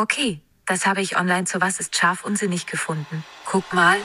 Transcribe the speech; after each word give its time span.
Okay, 0.00 0.40
das 0.64 0.86
habe 0.86 1.00
ich 1.00 1.18
online 1.18 1.42
zu 1.42 1.60
Was 1.60 1.80
ist 1.80 1.96
scharf 1.96 2.24
und 2.24 2.38
sinnig 2.38 2.66
gefunden. 2.66 3.24
Guck 3.44 3.74
mal. 3.74 3.96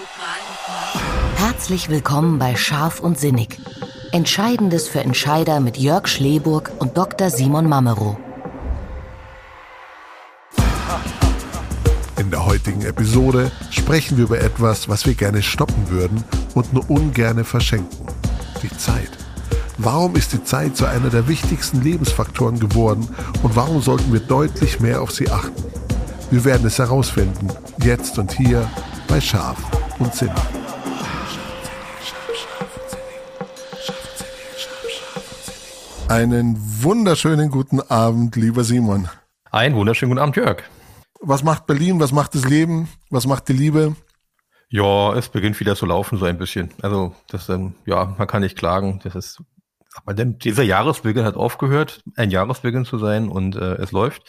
Herzlich 1.35 1.87
willkommen 1.87 2.39
bei 2.39 2.55
Scharf 2.55 2.99
und 2.99 3.19
Sinnig. 3.19 3.59
Entscheidendes 4.11 4.87
für 4.87 5.01
Entscheider 5.01 5.59
mit 5.59 5.77
Jörg 5.77 6.07
Schleburg 6.07 6.71
und 6.79 6.97
Dr. 6.97 7.29
Simon 7.29 7.69
Mamero. 7.69 8.17
In 12.17 12.31
der 12.31 12.43
heutigen 12.43 12.81
Episode 12.81 13.51
sprechen 13.69 14.17
wir 14.17 14.23
über 14.23 14.41
etwas, 14.41 14.89
was 14.89 15.05
wir 15.05 15.13
gerne 15.13 15.43
stoppen 15.43 15.91
würden 15.91 16.23
und 16.55 16.73
nur 16.73 16.89
ungerne 16.89 17.43
verschenken. 17.43 18.07
Die 18.63 18.75
Zeit. 18.77 19.11
Warum 19.77 20.15
ist 20.15 20.33
die 20.33 20.43
Zeit 20.43 20.75
zu 20.75 20.87
einer 20.87 21.11
der 21.11 21.27
wichtigsten 21.27 21.81
Lebensfaktoren 21.81 22.59
geworden 22.59 23.07
und 23.43 23.55
warum 23.55 23.79
sollten 23.79 24.11
wir 24.11 24.21
deutlich 24.21 24.79
mehr 24.79 24.99
auf 24.99 25.11
sie 25.11 25.29
achten? 25.29 25.82
Wir 26.33 26.45
werden 26.45 26.65
es 26.65 26.79
herausfinden, 26.79 27.51
jetzt 27.83 28.17
und 28.17 28.31
hier 28.31 28.67
bei 29.07 29.21
Scharf 29.21 29.59
und 29.99 30.15
Sinn. 30.15 30.31
Einen 36.07 36.57
wunderschönen 36.81 37.51
guten 37.51 37.81
Abend, 37.81 38.35
lieber 38.35 38.63
Simon. 38.63 39.09
Einen 39.51 39.75
wunderschönen 39.75 40.09
guten 40.09 40.21
Abend, 40.23 40.35
Jörg. 40.35 40.63
Was 41.21 41.43
macht 41.43 41.67
Berlin? 41.67 41.99
Was 41.99 42.11
macht 42.11 42.33
das 42.33 42.45
Leben? 42.45 42.89
Was 43.11 43.27
macht 43.27 43.47
die 43.49 43.53
Liebe? 43.53 43.95
Ja, 44.69 45.13
es 45.13 45.29
beginnt 45.29 45.59
wieder 45.59 45.75
zu 45.75 45.85
laufen, 45.85 46.17
so 46.17 46.25
ein 46.25 46.39
bisschen. 46.39 46.71
Also, 46.81 47.13
das, 47.27 47.47
ähm, 47.49 47.75
ja, 47.85 48.15
man 48.17 48.25
kann 48.25 48.41
nicht 48.41 48.57
klagen. 48.57 48.99
Das 49.03 49.13
ist, 49.13 49.43
aber 49.93 50.15
denn 50.15 50.39
dieser 50.39 50.63
Jahresbeginn 50.63 51.25
hat 51.25 51.35
aufgehört, 51.35 52.01
ein 52.15 52.31
Jahresbeginn 52.31 52.85
zu 52.85 52.97
sein 52.97 53.29
und 53.29 53.55
äh, 53.55 53.75
es 53.75 53.91
läuft. 53.91 54.23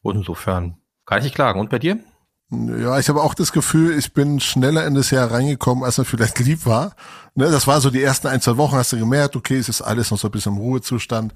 Und 0.00 0.16
insofern 0.16 0.80
kann 1.10 1.18
ich 1.18 1.24
nicht 1.24 1.34
klagen. 1.34 1.58
Und 1.58 1.70
bei 1.70 1.80
dir? 1.80 1.98
Ja, 2.52 3.00
ich 3.00 3.08
habe 3.08 3.20
auch 3.20 3.34
das 3.34 3.50
Gefühl, 3.50 3.98
ich 3.98 4.12
bin 4.12 4.38
schneller 4.38 4.86
in 4.86 4.94
das 4.94 5.10
Jahr 5.10 5.30
reingekommen, 5.30 5.82
als 5.82 5.98
mir 5.98 6.04
vielleicht 6.04 6.38
lieb 6.38 6.66
war. 6.66 6.94
Ne, 7.34 7.50
das 7.50 7.66
war 7.66 7.80
so 7.80 7.90
die 7.90 8.02
ersten 8.02 8.28
ein, 8.28 8.40
zwei 8.40 8.56
Wochen, 8.56 8.76
hast 8.76 8.92
du 8.92 8.98
gemerkt, 8.98 9.34
okay, 9.34 9.56
es 9.56 9.68
ist 9.68 9.82
alles 9.82 10.12
noch 10.12 10.18
so 10.18 10.28
ein 10.28 10.30
bisschen 10.30 10.52
im 10.52 10.58
Ruhezustand. 10.58 11.34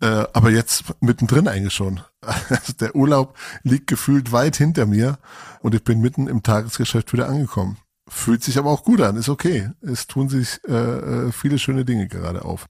Äh, 0.00 0.24
aber 0.32 0.50
jetzt 0.50 0.84
mittendrin 1.00 1.46
eigentlich 1.46 1.74
schon. 1.74 2.00
Also 2.22 2.72
der 2.72 2.94
Urlaub 2.94 3.36
liegt 3.64 3.86
gefühlt 3.86 4.32
weit 4.32 4.56
hinter 4.56 4.86
mir 4.86 5.18
und 5.60 5.74
ich 5.74 5.84
bin 5.84 6.00
mitten 6.00 6.26
im 6.26 6.42
Tagesgeschäft 6.42 7.12
wieder 7.12 7.28
angekommen. 7.28 7.76
Fühlt 8.08 8.42
sich 8.42 8.56
aber 8.58 8.70
auch 8.70 8.82
gut 8.84 9.00
an, 9.02 9.16
ist 9.16 9.28
okay. 9.28 9.70
Es 9.82 10.06
tun 10.06 10.28
sich 10.28 10.60
äh, 10.68 10.72
äh 10.72 11.32
viele 11.32 11.58
schöne 11.58 11.84
Dinge 11.84 12.08
gerade 12.08 12.44
auf. 12.44 12.66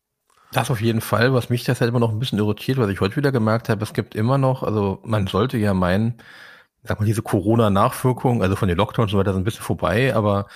Das 0.52 0.70
auf 0.70 0.82
jeden 0.82 1.00
Fall, 1.00 1.32
was 1.32 1.48
mich 1.48 1.64
das 1.64 1.80
halt 1.80 1.88
immer 1.88 1.98
noch 1.98 2.10
ein 2.10 2.18
bisschen 2.18 2.38
irritiert, 2.38 2.78
was 2.78 2.90
ich 2.90 3.00
heute 3.00 3.16
wieder 3.16 3.32
gemerkt 3.32 3.70
habe, 3.70 3.82
es 3.82 3.94
gibt 3.94 4.14
immer 4.14 4.36
noch, 4.36 4.62
also 4.62 5.00
man 5.02 5.26
sollte 5.26 5.56
ja 5.56 5.72
meinen, 5.72 6.18
sag 6.82 7.00
mal, 7.00 7.06
diese 7.06 7.22
Corona-Nachwirkungen, 7.22 8.42
also 8.42 8.56
von 8.56 8.68
den 8.68 8.76
Lockdowns 8.76 9.06
und 9.06 9.12
so 9.12 9.18
weiter, 9.18 9.32
sind 9.32 9.42
ein 9.42 9.44
bisschen 9.44 9.64
vorbei, 9.64 10.14
aber 10.14 10.46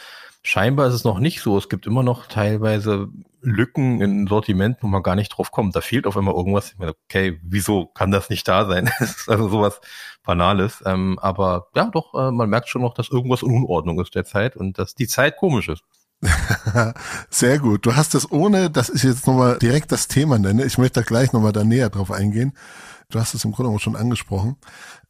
scheinbar 0.42 0.86
ist 0.88 0.94
es 0.94 1.04
noch 1.04 1.18
nicht 1.18 1.40
so. 1.40 1.56
Es 1.58 1.68
gibt 1.68 1.86
immer 1.86 2.02
noch 2.02 2.26
teilweise 2.26 3.08
Lücken 3.40 4.00
in 4.02 4.26
Sortiment, 4.26 4.78
wo 4.82 4.86
man 4.86 5.02
gar 5.02 5.16
nicht 5.16 5.30
drauf 5.30 5.50
kommt. 5.50 5.74
Da 5.74 5.80
fehlt 5.80 6.06
auf 6.06 6.16
einmal 6.16 6.34
irgendwas. 6.34 6.72
Ich 6.72 6.78
meine, 6.78 6.94
okay, 7.08 7.40
wieso 7.42 7.86
kann 7.86 8.10
das 8.10 8.30
nicht 8.30 8.46
da 8.46 8.66
sein? 8.66 8.90
das 8.98 9.16
ist 9.16 9.28
also 9.30 9.48
sowas 9.48 9.80
Banales. 10.24 10.82
Ähm, 10.86 11.18
aber 11.20 11.68
ja, 11.74 11.86
doch, 11.86 12.14
äh, 12.14 12.30
man 12.30 12.50
merkt 12.50 12.68
schon 12.68 12.82
noch, 12.82 12.94
dass 12.94 13.10
irgendwas 13.10 13.42
in 13.42 13.50
Unordnung 13.50 14.00
ist 14.00 14.14
derzeit 14.14 14.56
und 14.56 14.78
dass 14.78 14.94
die 14.94 15.08
Zeit 15.08 15.36
komisch 15.36 15.68
ist. 15.68 15.82
Sehr 17.30 17.58
gut. 17.58 17.86
Du 17.86 17.94
hast 17.94 18.14
es 18.14 18.30
ohne, 18.30 18.70
dass 18.70 18.88
ich 18.88 19.02
jetzt 19.02 19.26
nochmal 19.26 19.58
direkt 19.58 19.92
das 19.92 20.08
Thema 20.08 20.38
nenne. 20.38 20.64
Ich 20.64 20.78
möchte 20.78 21.00
da 21.00 21.06
gleich 21.06 21.32
nochmal 21.32 21.52
da 21.52 21.64
näher 21.64 21.90
drauf 21.90 22.10
eingehen. 22.10 22.52
Du 23.10 23.20
hast 23.20 23.34
es 23.34 23.44
im 23.44 23.52
Grunde 23.52 23.70
auch 23.70 23.80
schon 23.80 23.96
angesprochen. 23.96 24.56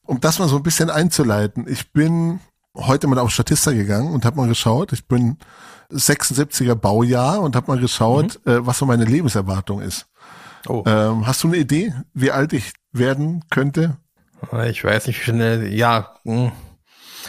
Um 0.03 0.21
das 0.21 0.39
mal 0.39 0.49
so 0.49 0.57
ein 0.57 0.63
bisschen 0.63 0.91
einzuleiten. 0.91 1.67
Ich 1.69 1.93
bin 1.93 2.41
heute 2.75 3.07
mal 3.07 3.19
auf 3.19 3.31
Statista 3.31 3.73
gegangen 3.73 4.13
und 4.13 4.25
habe 4.25 4.37
mal 4.37 4.49
geschaut. 4.49 4.93
Ich 4.93 5.07
bin 5.07 5.39
76er 5.91 6.75
Baujahr 6.75 7.41
und 7.41 7.57
habe 7.57 7.73
mal 7.73 7.81
geschaut, 7.81 8.41
mhm. 8.45 8.53
äh, 8.53 8.67
was 8.67 8.79
so 8.79 8.87
meine 8.87 9.05
Lebenserwartung 9.05 9.81
ist. 9.81 10.07
Oh. 10.69 10.83
Ähm, 10.87 11.27
hast 11.27 11.43
du 11.43 11.49
eine 11.49 11.59
Idee, 11.59 11.95
wie 12.13 12.33
alt 12.33 12.53
ich 12.53 12.73
werden 12.93 13.45
könnte? 13.51 13.97
Ich 14.69 14.85
weiß 14.85 15.07
nicht, 15.07 15.21
wie 15.21 15.25
schnell, 15.25 15.73
ja, 15.73 16.17
hm. 16.25 16.53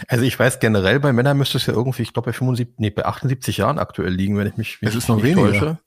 Also 0.06 0.24
ich 0.24 0.38
weiß 0.38 0.60
generell, 0.60 1.00
bei 1.00 1.12
Männern 1.12 1.38
müsste 1.38 1.58
es 1.58 1.66
ja 1.66 1.74
irgendwie, 1.74 2.02
ich 2.02 2.12
glaube 2.12 2.26
bei 2.26 2.32
75, 2.32 2.76
nee, 2.78 2.90
bei 2.90 3.04
78 3.04 3.56
Jahren 3.56 3.78
aktuell 3.78 4.12
liegen, 4.12 4.36
wenn 4.36 4.46
ich 4.46 4.56
mich, 4.56 4.78
es 4.80 4.94
ist 4.94 5.08
noch 5.08 5.22
weniger. 5.22 5.50
Täusche. 5.50 5.78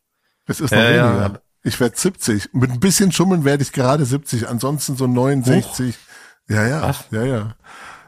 Es 0.48 0.60
ist 0.60 0.72
noch 0.72 0.80
äh, 0.80 0.90
weniger. 0.90 1.22
Ja. 1.22 1.40
Ich 1.64 1.80
werde 1.80 1.96
70. 1.96 2.50
Mit 2.54 2.72
ein 2.72 2.80
bisschen 2.80 3.12
Schummeln 3.12 3.46
werde 3.46 3.64
ich 3.64 3.72
gerade 3.72 4.06
70, 4.06 4.50
ansonsten 4.50 4.96
so 4.96 5.08
69. 5.08 5.96
Oh. 5.98 6.54
Ja, 6.54 6.68
ja, 6.68 6.82
Was? 6.82 7.06
ja, 7.12 7.24
ja. 7.24 7.56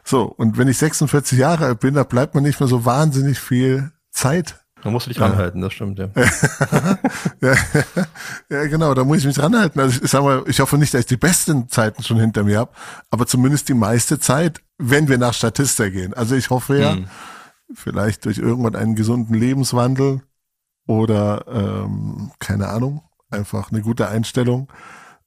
So, 0.02 0.24
und 0.24 0.58
wenn 0.58 0.68
ich 0.68 0.76
46 0.78 1.38
Jahre 1.38 1.66
alt 1.66 1.80
bin, 1.80 1.94
da 1.94 2.04
bleibt 2.04 2.34
man 2.34 2.44
nicht 2.44 2.60
mehr 2.60 2.68
so 2.68 2.84
wahnsinnig 2.84 3.38
viel 3.38 3.92
Zeit. 4.10 4.63
Da 4.84 4.90
musst 4.90 5.06
du 5.06 5.10
dich 5.10 5.20
ranhalten, 5.20 5.62
das 5.62 5.72
stimmt, 5.72 5.98
ja. 5.98 6.10
ja. 7.40 7.54
ja. 8.50 8.66
genau, 8.66 8.92
da 8.92 9.02
muss 9.02 9.18
ich 9.18 9.24
mich 9.24 9.38
ranhalten. 9.38 9.80
Also 9.80 10.02
ich 10.02 10.10
sag 10.10 10.22
mal, 10.22 10.44
ich 10.46 10.60
hoffe 10.60 10.76
nicht, 10.76 10.92
dass 10.92 11.00
ich 11.00 11.06
die 11.06 11.16
besten 11.16 11.70
Zeiten 11.70 12.02
schon 12.02 12.20
hinter 12.20 12.44
mir 12.44 12.58
habe, 12.58 12.70
aber 13.10 13.26
zumindest 13.26 13.70
die 13.70 13.74
meiste 13.74 14.20
Zeit, 14.20 14.60
wenn 14.76 15.08
wir 15.08 15.16
nach 15.16 15.32
Statista 15.32 15.88
gehen. 15.88 16.12
Also 16.12 16.34
ich 16.34 16.50
hoffe 16.50 16.78
ja, 16.78 16.92
hm. 16.92 17.06
vielleicht 17.72 18.26
durch 18.26 18.36
irgendwann 18.36 18.76
einen 18.76 18.94
gesunden 18.94 19.34
Lebenswandel 19.34 20.20
oder 20.86 21.46
ähm, 21.48 22.32
keine 22.38 22.68
Ahnung, 22.68 23.02
einfach 23.30 23.72
eine 23.72 23.80
gute 23.80 24.08
Einstellung, 24.08 24.70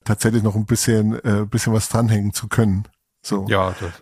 tatsächlich 0.06 0.44
noch 0.44 0.56
ein 0.56 0.68
bisschen, 0.68 1.14
äh, 1.26 1.48
bisschen 1.50 1.74
was 1.74 1.90
dranhängen 1.90 2.32
zu 2.32 2.48
können. 2.48 2.88
So. 3.24 3.48
Ja, 3.50 3.72
das 3.72 3.90
ist 3.90 4.02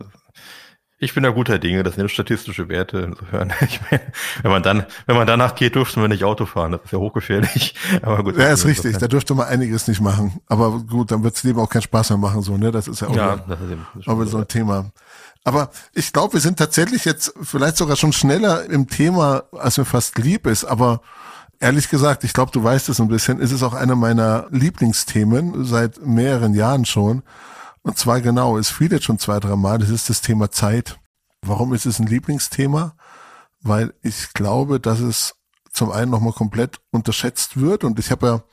ich 1.05 1.13
bin 1.13 1.23
da 1.23 1.29
guter 1.29 1.59
Dinge, 1.59 1.83
das 1.83 1.95
sind 1.95 2.09
statistische 2.09 2.67
Werte. 2.67 2.97
Insofern, 2.99 3.53
ich 3.61 3.79
meine, 3.89 4.03
wenn 4.41 4.51
man 4.51 4.63
dann, 4.63 4.85
wenn 5.05 5.15
man 5.15 5.27
danach 5.27 5.55
geht, 5.55 5.75
dürften 5.75 6.01
wir 6.01 6.07
nicht 6.07 6.23
Auto 6.23 6.45
fahren. 6.45 6.73
Das 6.73 6.81
ist 6.83 6.91
ja 6.91 6.99
hochgefährlich. 6.99 7.75
Aber 8.01 8.23
gut. 8.23 8.37
Ja, 8.37 8.51
ist 8.51 8.65
richtig. 8.65 8.97
Da 8.97 9.07
dürfte 9.07 9.35
man 9.35 9.47
einiges 9.47 9.87
nicht 9.87 10.01
machen. 10.01 10.41
Aber 10.47 10.79
gut, 10.79 11.11
dann 11.11 11.23
wird 11.23 11.35
es 11.35 11.43
Leben 11.43 11.59
auch 11.59 11.69
keinen 11.69 11.83
Spaß 11.83 12.09
mehr 12.09 12.17
machen, 12.17 12.41
so, 12.41 12.57
ne? 12.57 12.71
Das 12.71 12.87
ist 12.87 13.01
ja 13.01 13.07
auch, 13.07 13.15
ja, 13.15 13.37
das 13.47 13.61
ist 13.61 13.71
eben, 13.71 13.87
das 13.95 14.07
aber 14.07 14.25
so 14.25 14.37
ein 14.37 14.47
Thema. 14.47 14.91
Aber 15.43 15.69
ich 15.93 16.11
glaube, 16.11 16.33
wir 16.33 16.41
sind 16.41 16.57
tatsächlich 16.57 17.05
jetzt 17.05 17.33
vielleicht 17.41 17.77
sogar 17.77 17.95
schon 17.95 18.11
schneller 18.11 18.65
im 18.65 18.87
Thema, 18.87 19.43
als 19.51 19.77
mir 19.77 19.85
fast 19.85 20.17
lieb 20.17 20.47
ist. 20.47 20.65
Aber 20.65 21.01
ehrlich 21.59 21.89
gesagt, 21.89 22.23
ich 22.23 22.33
glaube, 22.33 22.51
du 22.51 22.63
weißt 22.63 22.89
es 22.89 22.99
ein 22.99 23.07
bisschen, 23.07 23.39
ist 23.39 23.51
es 23.51 23.61
auch 23.61 23.75
einer 23.75 23.95
meiner 23.95 24.47
Lieblingsthemen 24.49 25.63
seit 25.63 26.03
mehreren 26.03 26.55
Jahren 26.55 26.85
schon. 26.85 27.21
Und 27.85 27.99
zwar 27.99 28.19
genau, 28.19 28.57
es 28.57 28.71
fiel 28.71 28.91
jetzt 28.91 29.05
schon 29.05 29.19
zwei, 29.19 29.39
drei 29.39 29.55
Mal, 29.55 29.77
das 29.77 29.89
ist 29.89 30.09
das 30.09 30.21
Thema 30.21 30.49
Zeit. 30.49 30.99
Warum 31.43 31.71
ist 31.71 31.85
es 31.85 31.99
ein 31.99 32.07
Lieblingsthema? 32.07 32.95
Weil 33.61 33.93
ich 34.01 34.33
glaube, 34.33 34.79
dass 34.79 34.99
es 34.99 35.35
zum 35.71 35.91
einen 35.91 36.09
nochmal 36.09 36.33
komplett 36.33 36.79
unterschätzt 36.89 37.61
wird 37.61 37.83
und 37.83 37.99
ich 37.99 38.09
habe 38.09 38.27
ja 38.27 38.43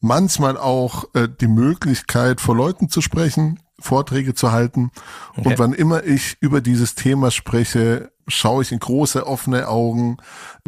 manchmal 0.00 0.58
auch 0.58 1.04
äh, 1.14 1.28
die 1.28 1.46
Möglichkeit, 1.46 2.42
vor 2.42 2.54
Leuten 2.54 2.90
zu 2.90 3.00
sprechen, 3.00 3.58
Vorträge 3.80 4.34
zu 4.34 4.52
halten. 4.52 4.90
Okay. 5.30 5.48
Und 5.48 5.58
wann 5.58 5.72
immer 5.72 6.04
ich 6.04 6.36
über 6.40 6.60
dieses 6.60 6.94
Thema 6.94 7.30
spreche, 7.30 8.12
schaue 8.28 8.64
ich 8.64 8.70
in 8.70 8.80
große, 8.80 9.26
offene 9.26 9.66
Augen. 9.66 10.18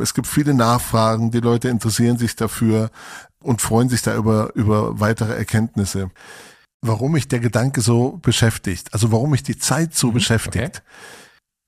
Es 0.00 0.14
gibt 0.14 0.26
viele 0.26 0.54
Nachfragen, 0.54 1.32
die 1.32 1.40
Leute 1.40 1.68
interessieren 1.68 2.16
sich 2.16 2.34
dafür 2.34 2.90
und 3.40 3.60
freuen 3.60 3.90
sich 3.90 4.00
da 4.00 4.16
über, 4.16 4.54
über 4.54 5.00
weitere 5.00 5.34
Erkenntnisse 5.34 6.10
warum 6.80 7.12
mich 7.12 7.28
der 7.28 7.40
Gedanke 7.40 7.80
so 7.80 8.18
beschäftigt, 8.22 8.92
also 8.92 9.12
warum 9.12 9.30
mich 9.30 9.42
die 9.42 9.58
Zeit 9.58 9.94
so 9.94 10.08
mhm, 10.08 10.14
beschäftigt. 10.14 10.82
Okay. 10.84 10.90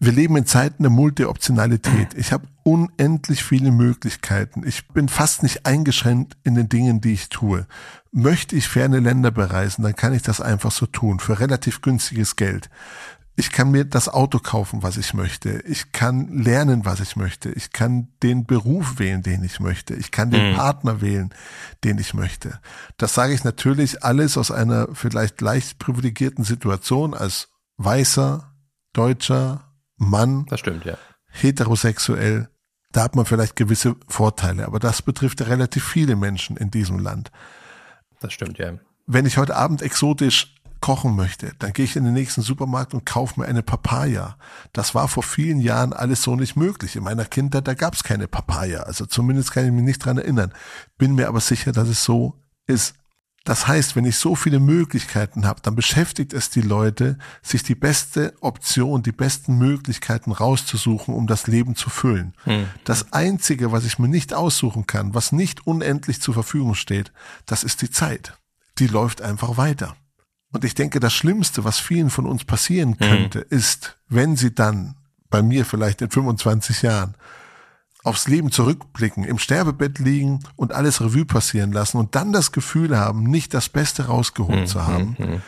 Wir 0.01 0.13
leben 0.13 0.37
in 0.37 0.47
Zeiten 0.47 0.85
der 0.85 0.91
Multioptionalität. 0.91 2.15
Ich 2.15 2.33
habe 2.33 2.47
unendlich 2.63 3.43
viele 3.43 3.73
Möglichkeiten. 3.73 4.63
Ich 4.65 4.87
bin 4.87 5.09
fast 5.09 5.43
nicht 5.43 5.67
eingeschränkt 5.67 6.37
in 6.45 6.55
den 6.55 6.69
Dingen, 6.69 7.01
die 7.01 7.15
ich 7.15 7.31
tue. 7.31 7.67
Möchte 8.13 8.55
ich 8.55 8.69
ferne 8.69 9.01
Länder 9.01 9.33
bereisen, 9.33 9.83
dann 9.83 9.97
kann 9.97 10.15
ich 10.15 10.23
das 10.23 10.41
einfach 10.41 10.71
so 10.71 10.87
tun, 10.87 11.19
für 11.19 11.41
relativ 11.41 11.81
günstiges 11.81 12.37
Geld. 12.37 12.71
Ich 13.39 13.53
kann 13.53 13.71
mir 13.71 13.85
das 13.85 14.09
Auto 14.09 14.41
kaufen, 14.41 14.83
was 14.83 14.97
ich 14.97 15.15
möchte. 15.15 15.61
Ich 15.61 15.93
kann 15.93 16.43
lernen, 16.43 16.85
was 16.85 16.99
ich 16.99 17.15
möchte. 17.15 17.51
Ich 17.51 17.71
kann 17.71 18.09
den 18.21 18.47
Beruf 18.47 18.99
wählen, 18.99 19.23
den 19.23 19.45
ich 19.45 19.61
möchte. 19.61 19.95
Ich 19.95 20.11
kann 20.11 20.33
den 20.33 20.51
mhm. 20.51 20.57
Partner 20.57 21.01
wählen, 21.01 21.33
den 21.85 21.99
ich 21.99 22.15
möchte. 22.15 22.59
Das 22.97 23.15
sage 23.15 23.33
ich 23.33 23.45
natürlich 23.45 24.03
alles 24.03 24.37
aus 24.37 24.51
einer 24.51 24.89
vielleicht 24.93 25.41
leicht 25.41 25.79
privilegierten 25.79 26.43
Situation 26.43 27.15
als 27.15 27.49
weißer, 27.77 28.53
deutscher 28.93 29.73
Mann. 29.97 30.47
Das 30.47 30.59
stimmt, 30.59 30.85
ja. 30.85 30.99
Heterosexuell. 31.29 32.49
Da 32.91 33.05
hat 33.05 33.15
man 33.15 33.25
vielleicht 33.25 33.55
gewisse 33.55 33.95
Vorteile, 34.09 34.67
aber 34.67 34.81
das 34.81 35.01
betrifft 35.01 35.43
relativ 35.43 35.85
viele 35.85 36.17
Menschen 36.17 36.57
in 36.57 36.73
diesem 36.73 36.99
Land. 36.99 37.31
Das 38.19 38.33
stimmt, 38.33 38.59
ja. 38.59 38.73
Wenn 39.07 39.27
ich 39.27 39.39
heute 39.39 39.55
Abend 39.55 39.81
exotisch 39.81 40.57
kochen 40.81 41.17
möchte, 41.17 41.53
dann 41.59 41.73
gehe 41.73 41.85
ich 41.85 41.97
in 41.97 42.05
den 42.05 42.15
nächsten 42.15 42.43
Supermarkt 42.43 42.95
und 42.95 43.07
kaufe 43.07 43.41
mir 43.41 43.47
eine 43.47 43.63
Papaya. 43.63 44.37
Das 44.73 44.95
war 44.95 45.09
vor 45.09 45.23
vielen 45.23 45.61
Jahren 45.61 45.93
alles 45.93 46.23
so 46.23 46.37
nicht 46.37 46.57
möglich. 46.57 46.97
In 46.97 47.05
meiner 47.05 47.25
Kindheit, 47.25 47.67
da 47.67 47.75
gab 47.75 47.95
es 47.95 48.05
keine 48.05 48.29
Papaya. 48.29 48.83
Also 48.83 49.07
zumindest 49.07 49.53
kann 49.53 49.67
ich 49.67 49.73
mich 49.73 49.85
nicht 49.85 50.05
dran 50.05 50.19
erinnern. 50.19 50.53
Bin 50.97 51.15
mir 51.15 51.29
aber 51.29 51.41
sicher, 51.41 51.73
dass 51.73 51.89
es 51.89 52.05
so 52.05 52.41
ist. 52.67 52.95
Das 53.45 53.67
heißt, 53.67 53.97
wenn 53.97 54.05
ich 54.05 54.19
so 54.19 54.35
viele 54.35 54.61
Möglichkeiten 54.61 55.47
habe, 55.47 55.63
dann 55.63 55.75
beschäftigt 55.75 56.35
es 56.35 56.51
die 56.51 56.61
Leute, 56.61 57.17
sich 57.41 57.63
die 57.63 57.75
beste 57.75 58.35
Option, 58.41 59.03
die 59.03 59.13
besten 59.13 59.57
Möglichkeiten 59.57 60.33
rauszusuchen, 60.33 61.15
um 61.15 61.27
das 61.27 61.47
Leben 61.47 61.75
zu 61.75 61.89
füllen. 61.89 62.35
Hm. 62.45 62.67
Das 62.85 63.15
Einzige, 63.15 63.73
was 63.73 63.87
ich 63.87 63.99
mir 63.99 64.09
nicht 64.09 64.35
aussuchen 64.35 64.87
kann, 64.87 65.15
was 65.15 65.33
nicht 65.33 65.67
unendlich 65.67 66.21
zur 66.21 66.35
Verfügung 66.35 66.75
steht, 66.75 67.11
das 67.47 67.65
ist 67.65 67.81
die 67.81 67.91
Zeit. 67.91 68.37
Die 68.79 68.87
läuft 68.87 69.23
einfach 69.23 69.57
weiter. 69.57 69.97
Und 70.53 70.65
ich 70.65 70.75
denke, 70.75 71.01
das 71.01 71.13
Schlimmste, 71.13 71.65
was 71.65 71.79
vielen 71.79 72.11
von 72.11 72.27
uns 72.27 72.45
passieren 72.45 72.99
hm. 72.99 73.09
könnte, 73.09 73.41
hm. 73.41 73.47
ist, 73.51 73.99
wenn 74.09 74.37
sie 74.37 74.55
dann, 74.55 74.95
bei 75.31 75.43
mir 75.43 75.67
vielleicht 75.67 76.01
in 76.01 76.11
25 76.11 76.83
Jahren, 76.83 77.15
aufs 78.05 78.29
Leben 78.29 78.51
zurückblicken, 78.51 79.25
im 79.25 79.39
Sterbebett 79.39 79.99
liegen 79.99 80.41
und 80.57 80.73
alles 80.73 81.01
Revue 81.01 81.27
passieren 81.27 81.73
lassen 81.73 81.99
und 81.99 82.15
dann 82.15 82.33
das 82.33 82.53
Gefühl 82.53 82.97
haben, 82.97 83.25
nicht 83.25 83.53
das 83.53 83.69
Beste 83.69 84.07
rausgeholt 84.07 84.61
mhm. 84.61 84.67
zu 84.67 84.87
haben, 84.87 85.17
mhm. 85.19 85.43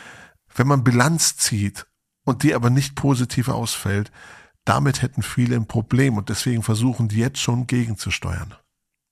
wenn 0.55 0.67
man 0.67 0.83
Bilanz 0.83 1.37
zieht 1.37 1.87
und 2.23 2.43
die 2.43 2.53
aber 2.53 2.69
nicht 2.69 2.95
positiv 2.95 3.47
ausfällt, 3.49 4.11
damit 4.65 5.01
hätten 5.01 5.23
viele 5.23 5.55
ein 5.55 5.65
Problem 5.65 6.17
und 6.17 6.29
deswegen 6.29 6.61
versuchen 6.61 7.07
die 7.07 7.17
jetzt 7.17 7.39
schon 7.39 7.65
gegenzusteuern. 7.65 8.53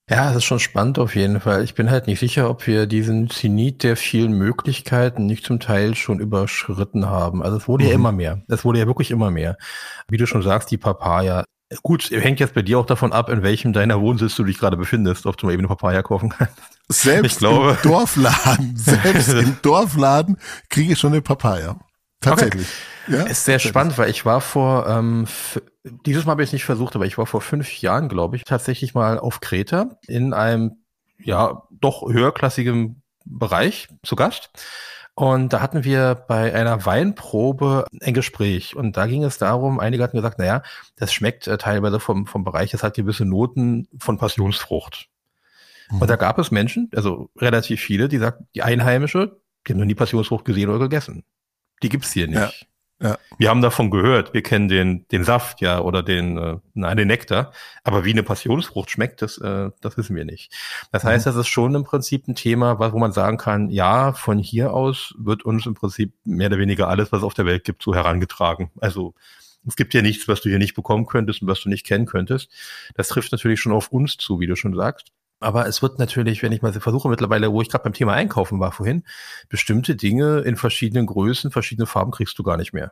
Ja, 0.10 0.30
das 0.30 0.38
ist 0.38 0.46
schon 0.46 0.60
spannend 0.60 0.98
auf 0.98 1.16
jeden 1.16 1.40
Fall. 1.40 1.64
Ich 1.64 1.76
bin 1.76 1.92
halt 1.92 2.08
nicht 2.08 2.20
sicher, 2.20 2.50
ob 2.50 2.66
wir 2.66 2.88
diesen 2.88 3.30
Zenit 3.30 3.84
der 3.84 3.96
vielen 3.96 4.32
Möglichkeiten 4.32 5.28
nicht 5.28 5.46
zum 5.46 5.60
Teil 5.60 5.94
schon 5.94 6.20
überschritten 6.20 7.06
haben. 7.06 7.44
Also 7.44 7.58
es 7.58 7.68
wurde 7.68 7.84
mhm. 7.84 7.90
ja 7.90 7.96
immer 7.96 8.12
mehr. 8.12 8.42
Es 8.48 8.66
wurde 8.66 8.80
ja 8.80 8.88
wirklich 8.88 9.12
immer 9.12 9.30
mehr. 9.30 9.58
Wie 10.08 10.18
du 10.18 10.26
schon 10.26 10.42
sagst, 10.42 10.72
die 10.72 10.78
Papaya. 10.78 11.44
Gut, 11.84 12.10
hängt 12.10 12.40
jetzt 12.40 12.56
bei 12.56 12.64
dir 12.64 12.80
auch 12.80 12.88
davon 12.88 13.14
ab, 13.14 13.30
in 13.30 13.44
welchem 13.44 13.72
deiner 13.72 14.02
Wohnsitz 14.02 14.36
du 14.36 14.44
dich 14.44 14.58
gerade 14.58 14.78
befindest, 14.78 15.28
ob 15.28 15.38
du 15.38 15.46
mal 15.46 15.54
eben 15.54 15.62
eine 15.62 15.68
Papaya 15.68 16.02
kaufen 16.02 16.30
kannst. 16.30 16.56
Selbst 16.88 17.34
ich 17.34 17.38
glaube, 17.38 17.78
im 17.84 17.90
Dorfladen, 17.92 18.74
selbst 18.76 19.32
im 19.32 19.58
Dorfladen 19.62 20.38
kriege 20.70 20.94
ich 20.94 21.00
schon 21.00 21.14
eine 21.14 21.22
Papaya. 21.22 21.80
Tatsächlich. 22.22 22.68
Okay. 23.08 23.18
Ja? 23.18 23.24
Ist 23.24 23.46
sehr 23.46 23.60
spannend, 23.60 24.00
weil 24.00 24.10
ich 24.10 24.26
war 24.26 24.42
vor, 24.42 24.88
ähm, 24.88 25.28
dieses 26.06 26.26
Mal 26.26 26.32
habe 26.32 26.44
ich 26.44 26.50
es 26.50 26.54
nicht 26.54 26.66
versucht, 26.66 26.96
aber 26.96 27.06
ich 27.06 27.18
war 27.18 27.26
vor 27.26 27.42
fünf 27.42 27.82
Jahren, 27.82 28.10
glaube 28.10 28.36
ich, 28.36 28.44
tatsächlich 28.44 28.94
mal 28.94 29.20
auf 29.20 29.40
Kreta 29.40 29.98
in 30.08 30.34
einem, 30.34 30.78
ja, 31.18 31.64
doch 31.72 32.08
höherklassigen 32.08 33.02
Bereich 33.26 33.90
zu 34.04 34.16
Gast. 34.16 34.50
Und 35.20 35.52
da 35.52 35.60
hatten 35.60 35.84
wir 35.84 36.16
bei 36.16 36.54
einer 36.54 36.86
Weinprobe 36.86 37.86
ein 38.02 38.14
Gespräch. 38.14 38.78
Und 38.78 38.96
da 38.96 39.06
ging 39.06 39.26
es 39.26 39.38
darum, 39.38 39.80
einige 39.80 40.02
hatten 40.02 40.16
gesagt, 40.16 40.40
naja, 40.40 40.64
das 40.96 41.12
schmeckt 41.12 41.46
äh, 41.48 41.58
teilweise 41.58 42.00
vom, 42.00 42.26
vom 42.26 42.46
Bereich, 42.46 42.74
es 42.74 42.84
hat 42.84 42.96
gewisse 42.96 43.26
Noten 43.26 43.90
von 44.00 44.18
Passionsfrucht. 44.18 45.10
Mhm. 45.92 46.02
Und 46.02 46.10
da 46.10 46.16
gab 46.16 46.40
es 46.40 46.52
Menschen, 46.52 46.90
also 46.96 47.30
relativ 47.36 47.82
viele, 47.82 48.08
die 48.08 48.18
sagten, 48.18 48.48
die 48.56 48.64
Einheimische, 48.64 49.42
die 49.68 49.74
haben 49.74 49.80
noch 49.80 49.86
nie 49.86 49.96
Passionsfrucht 49.96 50.46
gesehen 50.46 50.70
oder 50.70 50.80
gegessen. 50.80 51.26
Die 51.84 51.90
gibt's 51.90 52.14
hier 52.14 52.28
nicht. 52.28 52.38
Ja. 52.38 52.52
Ja. 53.02 53.18
Wir 53.38 53.50
haben 53.50 53.62
davon 53.62 53.92
gehört, 53.92 54.34
wir 54.34 54.44
kennen 54.44 54.68
den, 54.68 55.08
den 55.08 55.24
Saft, 55.24 55.62
ja, 55.62 55.80
oder 55.80 56.04
den, 56.04 56.38
äh, 56.38 56.58
nein, 56.74 56.98
den 56.98 57.08
Nektar, 57.08 57.54
aber 57.84 58.04
wie 58.04 58.12
eine 58.12 58.24
Passionsfrucht 58.24 58.92
schmeckt, 58.92 59.22
das, 59.22 59.38
äh, 59.38 59.70
das 59.80 59.98
wissen 59.98 60.16
wir 60.18 60.26
nicht. 60.26 60.54
Das 60.92 61.06
heißt, 61.06 61.26
mhm. 61.26 61.30
das 61.30 61.38
ist 61.38 61.48
schon 61.48 61.76
im 61.76 61.86
Prinzip 61.86 62.28
ein 62.28 62.36
Thema, 62.36 62.78
wo 62.92 63.00
man 63.00 63.14
sagen 63.14 63.38
kann, 63.38 63.70
ja, 63.70 64.12
von 64.12 64.38
hier 64.38 64.74
aus 64.74 65.14
wird 65.18 65.44
uns 65.46 65.66
im 65.66 65.76
Prinzip 65.76 66.14
mehr 66.26 66.48
oder 66.48 66.58
weniger 66.58 66.90
alles, 66.90 67.12
was 67.14 67.20
es 67.20 67.24
auf 67.24 67.34
der 67.34 67.46
Welt 67.46 67.64
gibt, 67.64 67.84
so 67.84 67.96
herangetragen. 67.96 68.70
Also 68.82 69.14
es 69.66 69.78
gibt 69.78 69.94
ja 69.94 70.02
nichts, 70.02 70.28
was 70.28 70.42
du 70.42 70.50
hier 70.50 70.60
nicht 70.60 70.76
bekommen 70.76 71.06
könntest 71.06 71.42
und 71.42 71.48
was 71.48 71.62
du 71.62 71.70
nicht 71.70 71.86
kennen 71.86 72.06
könntest. 72.06 72.50
Das 72.96 73.08
trifft 73.08 73.32
natürlich 73.32 73.62
schon 73.62 73.72
auf 73.72 73.90
uns 73.90 74.18
zu, 74.18 74.40
wie 74.40 74.48
du 74.48 74.56
schon 74.56 74.76
sagst. 74.76 75.12
Aber 75.40 75.68
es 75.68 75.82
wird 75.82 76.00
natürlich, 76.00 76.44
wenn 76.44 76.52
ich 76.52 76.62
mal 76.62 76.74
versuche 76.74 77.10
mittlerweile, 77.10 77.52
wo 77.52 77.62
ich 77.62 77.70
gerade 77.70 77.84
beim 77.84 77.94
Thema 77.94 78.14
Einkaufen 78.14 78.60
war 78.60 78.72
vorhin, 78.72 79.04
bestimmte 79.48 79.96
Dinge 79.96 80.40
in 80.40 80.58
verschiedenen 80.58 81.06
Größen, 81.06 81.52
verschiedene 81.52 81.86
Farben 81.86 82.12
kriegst 82.12 82.38
du 82.38 82.44
gar 82.44 82.58
nicht 82.58 82.74
mehr. 82.74 82.92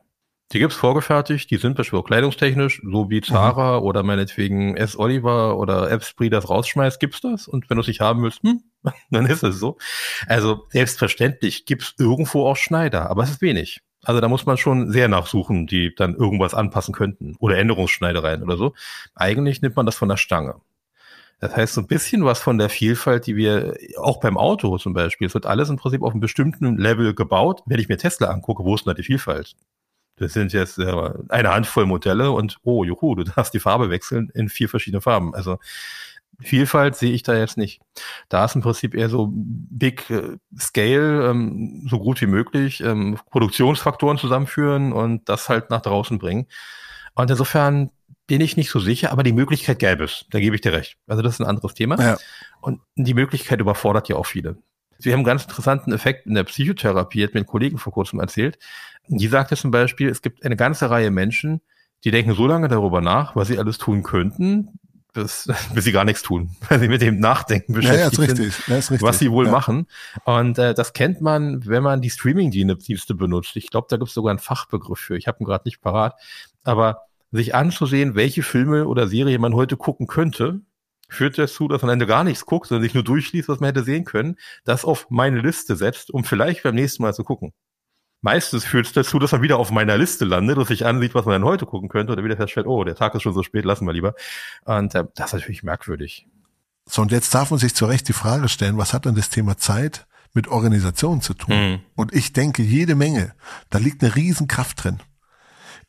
Die 0.53 0.59
gibt's 0.59 0.77
vorgefertigt, 0.77 1.51
die 1.51 1.57
sind 1.57 1.75
beispielsweise 1.75 2.07
kleidungstechnisch, 2.07 2.81
so 2.89 3.09
wie 3.09 3.19
Zara 3.19 3.79
mhm. 3.79 3.85
oder 3.85 4.03
meinetwegen 4.03 4.77
S. 4.77 4.97
Oliver 4.97 5.57
oder 5.57 5.91
Epspri 5.91 6.29
das 6.29 6.49
rausschmeißt, 6.49 7.01
gibt's 7.01 7.19
das. 7.19 7.49
Und 7.49 7.69
wenn 7.69 7.75
du 7.75 7.81
es 7.81 7.88
nicht 7.88 7.99
haben 7.99 8.23
willst, 8.23 8.44
hm, 8.44 8.63
dann 9.11 9.25
ist 9.25 9.44
es 9.44 9.59
so. 9.59 9.77
Also 10.25 10.65
selbstverständlich 10.69 11.65
gibt's 11.65 11.95
irgendwo 11.99 12.47
auch 12.47 12.55
Schneider, 12.55 13.09
aber 13.09 13.23
es 13.23 13.31
ist 13.31 13.41
wenig. 13.41 13.81
Also 14.05 14.21
da 14.21 14.29
muss 14.29 14.45
man 14.45 14.55
schon 14.55 14.89
sehr 14.89 15.09
nachsuchen, 15.09 15.67
die 15.67 15.94
dann 15.94 16.15
irgendwas 16.15 16.53
anpassen 16.53 16.94
könnten 16.94 17.35
oder 17.39 17.57
Änderungsschneidereien 17.57 18.41
oder 18.41 18.55
so. 18.55 18.73
Eigentlich 19.15 19.61
nimmt 19.61 19.75
man 19.75 19.85
das 19.85 19.95
von 19.95 20.07
der 20.07 20.15
Stange. 20.15 20.61
Das 21.39 21.55
heißt, 21.55 21.75
so 21.75 21.81
ein 21.81 21.87
bisschen 21.87 22.25
was 22.25 22.39
von 22.39 22.57
der 22.57 22.69
Vielfalt, 22.69 23.27
die 23.27 23.35
wir 23.35 23.77
auch 23.97 24.19
beim 24.19 24.37
Auto 24.37 24.77
zum 24.77 24.93
Beispiel, 24.93 25.27
es 25.27 25.35
wird 25.35 25.45
alles 25.45 25.69
im 25.69 25.77
Prinzip 25.77 26.01
auf 26.01 26.11
einem 26.11 26.19
bestimmten 26.19 26.77
Level 26.77 27.13
gebaut. 27.13 27.61
Wenn 27.67 27.79
ich 27.79 27.89
mir 27.89 27.97
Tesla 27.97 28.29
angucke, 28.29 28.63
wo 28.63 28.73
ist 28.73 28.85
denn 28.85 28.91
da 28.91 28.95
die 28.95 29.03
Vielfalt? 29.03 29.55
Das 30.15 30.33
sind 30.33 30.51
jetzt 30.51 30.79
äh, 30.79 31.11
eine 31.29 31.53
Handvoll 31.53 31.85
Modelle 31.85 32.31
und 32.31 32.57
oh, 32.63 32.83
juhu, 32.83 33.13
du 33.15 33.23
darfst 33.23 33.53
die 33.53 33.59
Farbe 33.59 33.91
wechseln 33.91 34.31
in 34.33 34.49
vier 34.49 34.67
verschiedene 34.67 35.01
Farben. 35.01 35.35
Also 35.35 35.59
Vielfalt 36.39 36.95
sehe 36.95 37.13
ich 37.13 37.23
da 37.23 37.35
jetzt 37.35 37.57
nicht. 37.57 37.81
Da 38.29 38.45
ist 38.45 38.55
im 38.55 38.61
Prinzip 38.61 38.93
eher 38.93 39.09
so 39.09 39.29
Big 39.31 40.09
äh, 40.09 40.37
Scale, 40.59 41.29
ähm, 41.29 41.87
so 41.89 41.99
gut 41.99 42.21
wie 42.21 42.27
möglich, 42.27 42.81
ähm, 42.81 43.19
Produktionsfaktoren 43.31 44.17
zusammenführen 44.17 44.91
und 44.93 45.29
das 45.29 45.49
halt 45.49 45.69
nach 45.69 45.81
draußen 45.81 46.19
bringen. 46.19 46.47
Und 47.15 47.29
insofern 47.31 47.89
bin 48.27 48.41
ich 48.41 48.57
nicht 48.57 48.69
so 48.69 48.79
sicher, 48.79 49.12
aber 49.12 49.24
die 49.24 49.31
Möglichkeit 49.31 49.79
gäbe 49.79 50.03
es. 50.03 50.25
Da 50.29 50.39
gebe 50.39 50.56
ich 50.56 50.62
dir 50.62 50.74
recht. 50.74 50.97
Also 51.07 51.21
das 51.21 51.35
ist 51.35 51.39
ein 51.39 51.47
anderes 51.47 51.74
Thema. 51.74 52.00
Ja. 52.00 52.18
Und 52.62 52.81
die 52.95 53.13
Möglichkeit 53.13 53.62
überfordert 53.62 54.09
ja 54.09 54.18
auch 54.18 54.25
viele. 54.25 54.57
Sie 55.00 55.12
haben 55.12 55.19
einen 55.19 55.25
ganz 55.25 55.44
interessanten 55.44 55.94
Effekt 55.94 56.25
in 56.27 56.33
der 56.33 56.44
Psychotherapie, 56.44 57.24
hat 57.24 57.33
mir 57.33 57.41
ein 57.41 57.45
Kollege 57.45 57.77
vor 57.77 57.94
kurzem 57.94 58.19
erzählt. 58.19 58.57
Die 59.07 59.27
sagte 59.27 59.56
zum 59.56 59.71
Beispiel, 59.71 60.09
es 60.09 60.21
gibt 60.21 60.44
eine 60.44 60.57
ganze 60.57 60.89
Reihe 60.89 61.12
Menschen, 61.12 61.62
die 62.03 62.12
denken 62.12 62.33
so 62.33 62.47
lange 62.47 62.68
darüber 62.68 63.00
nach, 63.01 63.35
was 63.35 63.47
sie 63.47 63.57
alles 63.57 63.77
tun 63.77 64.03
könnten, 64.03 64.80
bis, 65.13 65.47
bis 65.73 65.85
sie 65.85 65.91
gar 65.91 66.03
nichts 66.03 66.23
tun, 66.23 66.56
weil 66.69 66.80
sie 66.80 66.88
mit 66.89 67.01
dem 67.01 67.19
Nachdenken 67.19 67.73
beschäftigt 67.73 68.18
ja, 68.18 68.23
ja, 68.25 68.35
sind, 68.35 68.68
ja, 68.68 68.75
richtig, 68.75 69.01
was 69.01 69.19
sie 69.19 69.31
wohl 69.31 69.47
machen. 69.50 69.88
Und 70.25 70.57
äh, 70.57 70.73
das 70.73 70.94
kennt 70.94 71.21
man, 71.21 71.65
wenn 71.65 71.83
man 71.83 72.01
die 72.01 72.09
Streaming-Dienste 72.09 73.15
benutzt. 73.15 73.56
Ich 73.56 73.69
glaube, 73.69 73.88
da 73.89 73.97
gibt 73.97 74.09
es 74.09 74.13
sogar 74.13 74.31
einen 74.31 74.39
Fachbegriff 74.39 75.00
für. 75.00 75.18
Ich 75.18 75.27
habe 75.27 75.41
ihn 75.41 75.45
gerade 75.45 75.63
nicht 75.65 75.81
parat. 75.81 76.15
Aber 76.63 77.06
sich 77.31 77.56
anzusehen, 77.56 78.15
welche 78.15 78.44
Filme 78.44 78.88
oder 78.88 79.07
Serie 79.07 79.39
man 79.39 79.53
heute 79.53 79.77
gucken 79.77 80.07
könnte, 80.07 80.62
führt 81.09 81.38
dazu, 81.38 81.68
dass 81.68 81.81
man 81.81 81.89
am 81.89 81.94
Ende 81.94 82.07
gar 82.07 82.24
nichts 82.24 82.45
guckt, 82.45 82.68
sondern 82.68 82.83
sich 82.83 82.94
nur 82.94 83.03
durchliest, 83.03 83.50
was 83.50 83.59
man 83.59 83.68
hätte 83.68 83.83
sehen 83.83 84.06
können, 84.06 84.35
das 84.65 84.85
auf 84.85 85.07
meine 85.09 85.39
Liste 85.39 85.75
setzt, 85.75 86.12
um 86.12 86.24
vielleicht 86.24 86.63
beim 86.63 86.75
nächsten 86.75 87.03
Mal 87.03 87.13
zu 87.13 87.24
gucken. 87.24 87.53
Meistens 88.21 88.65
führt 88.65 88.88
es 88.88 88.94
dazu, 88.94 89.19
dass 89.19 89.31
man 89.31 89.41
wieder 89.41 89.57
auf 89.57 89.71
meiner 89.71 89.97
Liste 89.97 90.25
landet 90.25 90.57
und 90.57 90.68
sich 90.68 90.85
ansieht, 90.85 91.13
was 91.13 91.25
man 91.25 91.33
dann 91.33 91.45
heute 91.45 91.65
gucken 91.65 91.88
könnte 91.88 92.13
oder 92.13 92.24
wieder 92.24 92.35
feststellt, 92.35 92.68
oh, 92.68 92.83
der 92.83 92.95
Tag 92.95 93.13
ist 93.16 93.21
schon 93.21 93.33
so 93.33 93.44
spät, 93.44 93.63
lassen 93.63 93.85
wir 93.85 93.94
lieber. 93.94 94.16
Und 94.66 94.95
äh, 94.95 95.06
das 95.16 95.28
ist 95.28 95.33
natürlich 95.33 95.63
merkwürdig. 95.63 96.28
So, 96.85 97.01
und 97.04 97.11
jetzt 97.11 97.33
darf 97.35 97.51
man 97.51 97.59
sich 97.59 97.75
zu 97.75 97.85
Recht 97.85 98.07
die 98.07 98.13
Frage 98.13 98.49
stellen, 98.49 98.78
was 98.78 98.94
hat 98.94 99.06
denn 99.06 99.16
das 99.16 99.30
Thema 99.30 99.57
Zeit 99.57 100.07
mit 100.33 100.47
Organisation 100.47 101.21
zu 101.21 101.35
tun? 101.35 101.56
Mhm. 101.56 101.80
Und 101.95 102.13
ich 102.13 102.33
denke, 102.33 102.63
jede 102.63 102.95
Menge. 102.95 103.33
Da 103.69 103.78
liegt 103.78 104.04
eine 104.04 104.16
Riesenkraft 104.16 104.83
drin. 104.83 104.99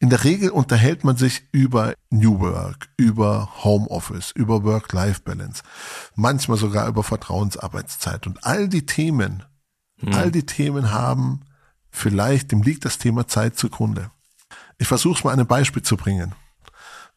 In 0.01 0.11
der 0.11 0.23
Regel 0.23 0.51
unterhält 0.51 1.03
man 1.03 1.17
sich 1.17 1.43
über 1.51 1.95
New 2.11 2.39
Work, 2.39 2.89
über 2.97 3.65
Homeoffice, 3.65 4.31
über 4.31 4.63
Work-Life-Balance, 4.63 5.65
manchmal 6.15 6.57
sogar 6.57 6.87
über 6.87 7.03
Vertrauensarbeitszeit. 7.03 8.27
Und 8.29 8.45
all 8.45 8.69
die 8.69 8.87
Themen, 8.87 9.43
hm. 9.99 10.15
all 10.15 10.31
die 10.31 10.47
Themen 10.47 10.93
haben 10.93 11.41
vielleicht, 11.91 12.53
dem 12.53 12.63
liegt 12.63 12.85
das 12.85 12.99
Thema 12.99 13.27
Zeit 13.27 13.59
zugrunde. 13.59 14.11
Ich 14.79 14.87
versuche 14.87 15.19
es 15.19 15.25
mal 15.25 15.33
an 15.33 15.41
einem 15.41 15.49
Beispiel 15.49 15.83
zu 15.83 15.97
bringen. 15.97 16.33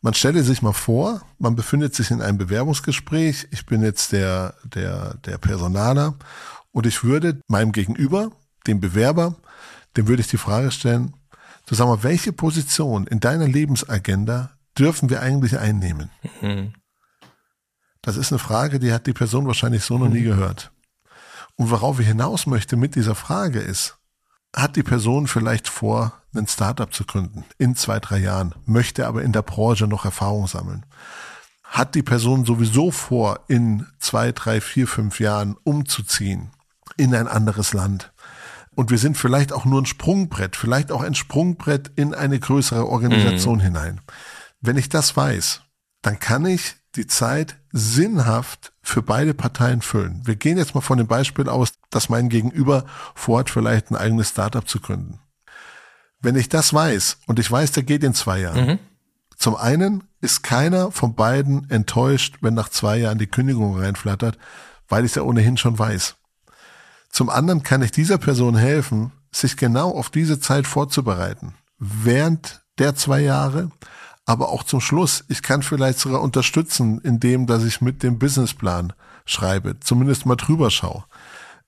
Man 0.02 0.16
stelle 0.16 0.44
sich 0.44 0.64
mal 0.64 0.74
vor, 0.74 1.22
man 1.38 1.56
befindet 1.56 1.94
sich 1.94 2.10
in 2.10 2.24
einem 2.24 2.40
Bewerbungsgespräch. 2.40 3.48
Ich 3.52 3.68
bin 3.68 3.84
jetzt 3.84 4.12
der, 4.12 4.56
der, 4.64 5.14
der 5.26 5.38
Personaler 5.38 6.16
und 6.72 6.88
ich 6.88 7.04
würde 7.04 7.40
meinem 7.48 7.72
Gegenüber, 7.72 8.32
dem 8.66 8.80
Bewerber, 8.80 9.36
dem 9.96 10.08
würde 10.08 10.22
ich 10.22 10.28
die 10.28 10.38
Frage 10.38 10.72
stellen, 10.72 11.14
Du 11.72 11.76
sag 11.76 11.88
mal, 11.88 12.04
welche 12.04 12.34
Position 12.34 13.08
in 13.08 13.22
deiner 13.22 13.48
Lebensagenda 13.48 14.52
dürfen 14.78 15.10
wir 15.10 15.22
eigentlich 15.22 15.58
einnehmen? 15.58 16.10
Mhm. 16.42 16.74
Das 18.02 18.18
ist 18.18 18.34
eine 18.34 18.40
Frage, 18.40 18.78
die 18.78 18.92
hat 18.92 19.08
die 19.08 19.14
Person 19.14 19.48
wahrscheinlich 19.48 19.86
so 19.86 19.98
noch 19.98 20.10
nie 20.10 20.20
mhm. 20.20 20.26
gehört. 20.26 20.74
Und 21.56 21.72
worauf 21.72 22.02
ich 22.02 22.08
hinaus 22.08 22.46
möchte 22.46 22.76
mit 22.76 22.96
dieser 22.96 23.16
Frage 23.16 23.62
ist, 23.62 23.98
hat 24.54 24.76
die 24.76 24.84
Person 24.84 25.28
vielleicht 25.28 25.70
vor, 25.70 26.12
ein 26.36 26.46
Startup 26.46 26.94
zu 26.94 27.06
gründen 27.06 27.46
in 27.58 27.78
zwei, 27.78 28.02
drei 28.02 28.18
Jahren, 28.18 28.54
möchte 28.66 29.08
aber 29.08 29.22
in 29.22 29.32
der 29.32 29.42
Branche 29.42 29.88
noch 29.88 30.04
Erfahrung 30.04 30.48
sammeln? 30.48 30.86
Hat 31.64 31.96
die 31.96 32.04
Person 32.04 32.44
sowieso 32.44 32.92
vor, 32.92 33.46
in 33.48 33.88
zwei, 33.98 34.34
drei, 34.34 34.60
vier, 34.60 34.90
fünf 34.90 35.22
Jahren 35.22 35.56
umzuziehen 35.64 36.52
in 36.98 37.16
ein 37.16 37.30
anderes 37.30 37.72
Land? 37.72 38.12
Und 38.76 38.90
wir 38.90 38.98
sind 38.98 39.18
vielleicht 39.18 39.52
auch 39.52 39.66
nur 39.66 39.82
ein 39.82 39.86
Sprungbrett, 39.86 40.56
vielleicht 40.56 40.92
auch 40.92 41.02
ein 41.02 41.16
Sprungbrett 41.16 41.92
in 41.96 42.14
eine 42.14 42.40
größere 42.40 42.88
Organisation 42.88 43.58
mhm. 43.58 43.64
hinein. 43.64 44.02
Wenn 44.62 44.78
ich 44.78 44.90
das 44.90 45.16
weiß, 45.18 45.62
dann 46.02 46.20
kann 46.20 46.46
ich 46.46 46.76
die 46.96 47.08
Zeit 47.08 47.58
sinnhaft 47.72 48.74
für 48.82 49.02
beide 49.02 49.34
Parteien 49.34 49.82
füllen. 49.82 50.22
Wir 50.26 50.36
gehen 50.36 50.58
jetzt 50.58 50.76
mal 50.76 50.82
von 50.82 50.98
dem 50.98 51.08
Beispiel 51.08 51.48
aus, 51.48 51.74
dass 51.90 52.10
mein 52.10 52.30
Gegenüber 52.30 52.86
vorhat, 53.16 53.50
vielleicht 53.50 53.92
ein 53.92 53.96
eigenes 53.96 54.30
Startup 54.30 54.68
zu 54.68 54.80
gründen. 54.80 55.20
Wenn 56.20 56.36
ich 56.36 56.50
das 56.50 56.74
weiß 56.74 57.18
und 57.28 57.40
ich 57.40 57.50
weiß, 57.50 57.72
der 57.72 57.84
geht 57.84 58.04
in 58.04 58.14
zwei 58.14 58.40
Jahren, 58.42 58.68
mhm. 58.68 58.80
zum 59.38 59.56
einen 59.56 60.04
ist 60.20 60.44
keiner 60.44 60.92
von 60.92 61.16
beiden 61.16 61.70
enttäuscht, 61.70 62.38
wenn 62.42 62.54
nach 62.54 62.70
zwei 62.70 62.98
Jahren 62.98 63.18
die 63.18 63.28
Kündigung 63.28 63.78
reinflattert, 63.78 64.38
weil 64.88 65.06
ich 65.06 65.12
es 65.12 65.16
ja 65.16 65.24
ohnehin 65.24 65.58
schon 65.58 65.80
weiß. 65.80 66.16
Zum 67.12 67.30
anderen 67.30 67.64
kann 67.64 67.82
ich 67.82 67.92
dieser 67.92 68.18
Person 68.18 68.56
helfen, 68.56 69.12
sich 69.32 69.58
genau 69.58 69.92
auf 69.92 70.10
diese 70.10 70.40
Zeit 70.40 70.68
vorzubereiten. 70.68 71.56
Während 71.78 72.62
der 72.78 72.96
zwei 72.96 73.22
Jahre, 73.22 73.72
aber 74.26 74.50
auch 74.50 74.64
zum 74.64 74.82
Schluss. 74.82 75.24
Ich 75.28 75.42
kann 75.42 75.64
vielleicht 75.64 76.00
sogar 76.00 76.22
unterstützen, 76.22 77.00
indem, 77.02 77.48
dass 77.48 77.64
ich 77.64 77.82
mit 77.82 78.04
dem 78.04 78.20
Businessplan 78.20 78.94
schreibe, 79.26 79.80
zumindest 79.80 80.26
mal 80.26 80.36
drüber 80.36 80.72
schaue. 80.72 81.04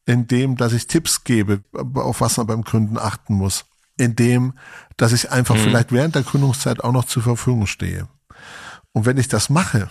Indem, 0.05 0.57
dass 0.57 0.73
ich 0.73 0.87
Tipps 0.87 1.23
gebe, 1.23 1.63
auf 1.95 2.21
was 2.21 2.37
man 2.37 2.47
beim 2.47 2.63
Gründen 2.63 2.97
achten 2.97 3.35
muss. 3.35 3.65
Indem, 3.97 4.53
dass 4.97 5.13
ich 5.13 5.31
einfach 5.31 5.55
mhm. 5.55 5.59
vielleicht 5.59 5.91
während 5.91 6.15
der 6.15 6.23
Gründungszeit 6.23 6.83
auch 6.83 6.91
noch 6.91 7.05
zur 7.05 7.23
Verfügung 7.23 7.67
stehe. 7.67 8.07
Und 8.91 9.05
wenn 9.05 9.17
ich 9.17 9.27
das 9.27 9.49
mache, 9.49 9.89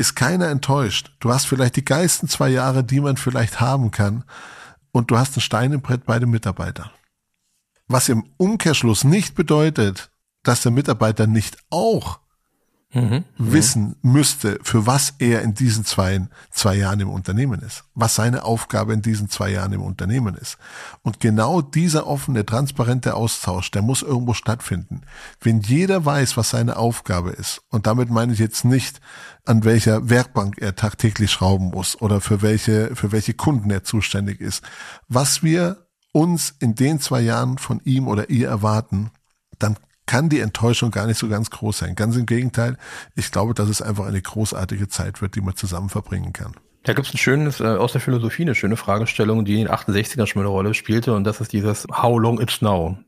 ist 0.00 0.16
keiner 0.16 0.48
enttäuscht. 0.48 1.12
Du 1.20 1.30
hast 1.30 1.44
vielleicht 1.44 1.76
die 1.76 1.84
geilsten 1.84 2.26
zwei 2.26 2.48
Jahre, 2.48 2.82
die 2.82 3.00
man 3.00 3.18
vielleicht 3.18 3.60
haben 3.60 3.90
kann. 3.90 4.24
Und 4.92 5.10
du 5.10 5.18
hast 5.18 5.36
ein 5.36 5.42
Stein 5.42 5.72
im 5.72 5.82
Brett 5.82 6.06
bei 6.06 6.18
den 6.18 6.30
Mitarbeitern. 6.30 6.90
Was 7.86 8.08
im 8.08 8.24
Umkehrschluss 8.38 9.04
nicht 9.04 9.34
bedeutet, 9.34 10.10
dass 10.42 10.62
der 10.62 10.72
Mitarbeiter 10.72 11.26
nicht 11.26 11.58
auch 11.68 12.19
mhm, 12.92 13.24
wissen 13.38 13.96
müsste, 14.02 14.58
für 14.62 14.86
was 14.86 15.14
er 15.18 15.42
in 15.42 15.54
diesen 15.54 15.84
zwei, 15.84 16.26
zwei 16.50 16.76
Jahren 16.76 17.00
im 17.00 17.08
Unternehmen 17.08 17.60
ist, 17.60 17.84
was 17.94 18.14
seine 18.14 18.44
Aufgabe 18.44 18.92
in 18.92 19.02
diesen 19.02 19.28
zwei 19.28 19.50
Jahren 19.50 19.72
im 19.72 19.82
Unternehmen 19.82 20.34
ist. 20.34 20.58
Und 21.02 21.20
genau 21.20 21.62
dieser 21.62 22.06
offene, 22.06 22.44
transparente 22.44 23.14
Austausch, 23.14 23.70
der 23.70 23.82
muss 23.82 24.02
irgendwo 24.02 24.34
stattfinden. 24.34 25.02
Wenn 25.40 25.60
jeder 25.60 26.04
weiß, 26.04 26.36
was 26.36 26.50
seine 26.50 26.76
Aufgabe 26.76 27.30
ist, 27.30 27.62
und 27.70 27.86
damit 27.86 28.10
meine 28.10 28.32
ich 28.32 28.38
jetzt 28.38 28.64
nicht, 28.64 29.00
an 29.44 29.64
welcher 29.64 30.10
Werkbank 30.10 30.58
er 30.58 30.76
tagtäglich 30.76 31.30
schrauben 31.30 31.70
muss 31.70 32.00
oder 32.00 32.20
für 32.20 32.42
welche, 32.42 32.94
für 32.94 33.12
welche 33.12 33.34
Kunden 33.34 33.70
er 33.70 33.84
zuständig 33.84 34.40
ist, 34.40 34.62
was 35.08 35.42
wir 35.42 35.86
uns 36.12 36.54
in 36.58 36.74
den 36.74 37.00
zwei 37.00 37.20
Jahren 37.20 37.58
von 37.58 37.80
ihm 37.84 38.08
oder 38.08 38.30
ihr 38.30 38.48
erwarten, 38.48 39.10
dann 39.58 39.76
kann 40.10 40.28
die 40.28 40.40
Enttäuschung 40.40 40.90
gar 40.90 41.06
nicht 41.06 41.18
so 41.18 41.28
ganz 41.28 41.50
groß 41.50 41.78
sein. 41.78 41.94
Ganz 41.94 42.16
im 42.16 42.26
Gegenteil, 42.26 42.76
ich 43.14 43.30
glaube, 43.30 43.54
dass 43.54 43.68
es 43.68 43.80
einfach 43.80 44.06
eine 44.06 44.20
großartige 44.20 44.88
Zeit 44.88 45.22
wird, 45.22 45.36
die 45.36 45.40
man 45.40 45.54
zusammen 45.54 45.88
verbringen 45.88 46.32
kann. 46.32 46.54
Da 46.82 46.94
gibt 46.94 47.06
es 47.06 47.14
ein 47.14 47.18
schönes, 47.18 47.60
äh, 47.60 47.64
aus 47.64 47.92
der 47.92 48.00
Philosophie 48.00 48.42
eine 48.42 48.56
schöne 48.56 48.76
Fragestellung, 48.76 49.44
die 49.44 49.60
in 49.60 49.66
den 49.66 49.68
68ern 49.68 50.26
schon 50.26 50.42
eine 50.42 50.48
Rolle 50.48 50.74
spielte, 50.74 51.14
und 51.14 51.22
das 51.22 51.40
ist 51.40 51.52
dieses 51.52 51.86
How 51.92 52.18
long 52.18 52.40
it's 52.40 52.60
now. 52.60 52.98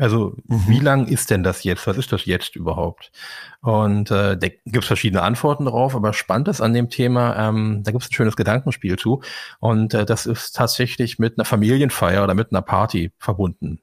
Also 0.00 0.34
mhm. 0.46 0.64
wie 0.66 0.80
lang 0.80 1.06
ist 1.06 1.28
denn 1.28 1.42
das 1.42 1.62
jetzt? 1.62 1.86
Was 1.86 1.98
ist 1.98 2.10
das 2.10 2.24
jetzt 2.24 2.56
überhaupt? 2.56 3.12
Und 3.60 4.10
äh, 4.10 4.38
da 4.38 4.48
gibt 4.48 4.78
es 4.78 4.86
verschiedene 4.86 5.22
Antworten 5.22 5.66
darauf, 5.66 5.94
aber 5.94 6.14
spannend 6.14 6.48
ist 6.48 6.62
an 6.62 6.72
dem 6.72 6.88
Thema, 6.88 7.36
ähm, 7.36 7.82
da 7.84 7.90
gibt 7.90 8.02
es 8.02 8.08
ein 8.08 8.14
schönes 8.14 8.34
Gedankenspiel 8.34 8.98
zu. 8.98 9.20
Und 9.58 9.92
äh, 9.92 10.06
das 10.06 10.24
ist 10.24 10.56
tatsächlich 10.56 11.18
mit 11.18 11.36
einer 11.36 11.44
Familienfeier 11.44 12.24
oder 12.24 12.32
mit 12.32 12.50
einer 12.50 12.62
Party 12.62 13.12
verbunden. 13.18 13.82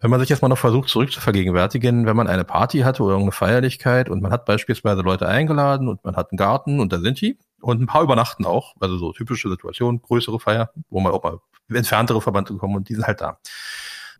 Wenn 0.00 0.10
man 0.10 0.20
sich 0.20 0.28
jetzt 0.28 0.40
mal 0.40 0.48
noch 0.48 0.56
versucht 0.56 0.88
zurück 0.88 1.10
zu 1.10 1.20
vergegenwärtigen, 1.20 2.06
wenn 2.06 2.16
man 2.16 2.28
eine 2.28 2.44
Party 2.44 2.80
hatte 2.80 3.02
oder 3.02 3.14
irgendeine 3.14 3.32
Feierlichkeit 3.32 4.08
und 4.08 4.22
man 4.22 4.30
hat 4.30 4.44
beispielsweise 4.44 5.02
Leute 5.02 5.26
eingeladen 5.26 5.88
und 5.88 6.04
man 6.04 6.14
hat 6.14 6.30
einen 6.30 6.38
Garten 6.38 6.78
und 6.78 6.92
da 6.92 7.00
sind 7.00 7.20
die 7.20 7.38
und 7.60 7.82
ein 7.82 7.86
paar 7.86 8.04
übernachten 8.04 8.46
auch, 8.46 8.76
also 8.78 8.98
so 8.98 9.12
typische 9.12 9.50
Situation, 9.50 10.00
größere 10.00 10.38
Feier, 10.38 10.70
wo 10.90 11.00
man 11.00 11.12
auch 11.12 11.24
mal 11.24 11.40
entferntere 11.68 12.20
Verbände 12.22 12.54
kommen 12.54 12.76
und 12.76 12.88
die 12.88 12.94
sind 12.94 13.08
halt 13.08 13.20
da. 13.20 13.38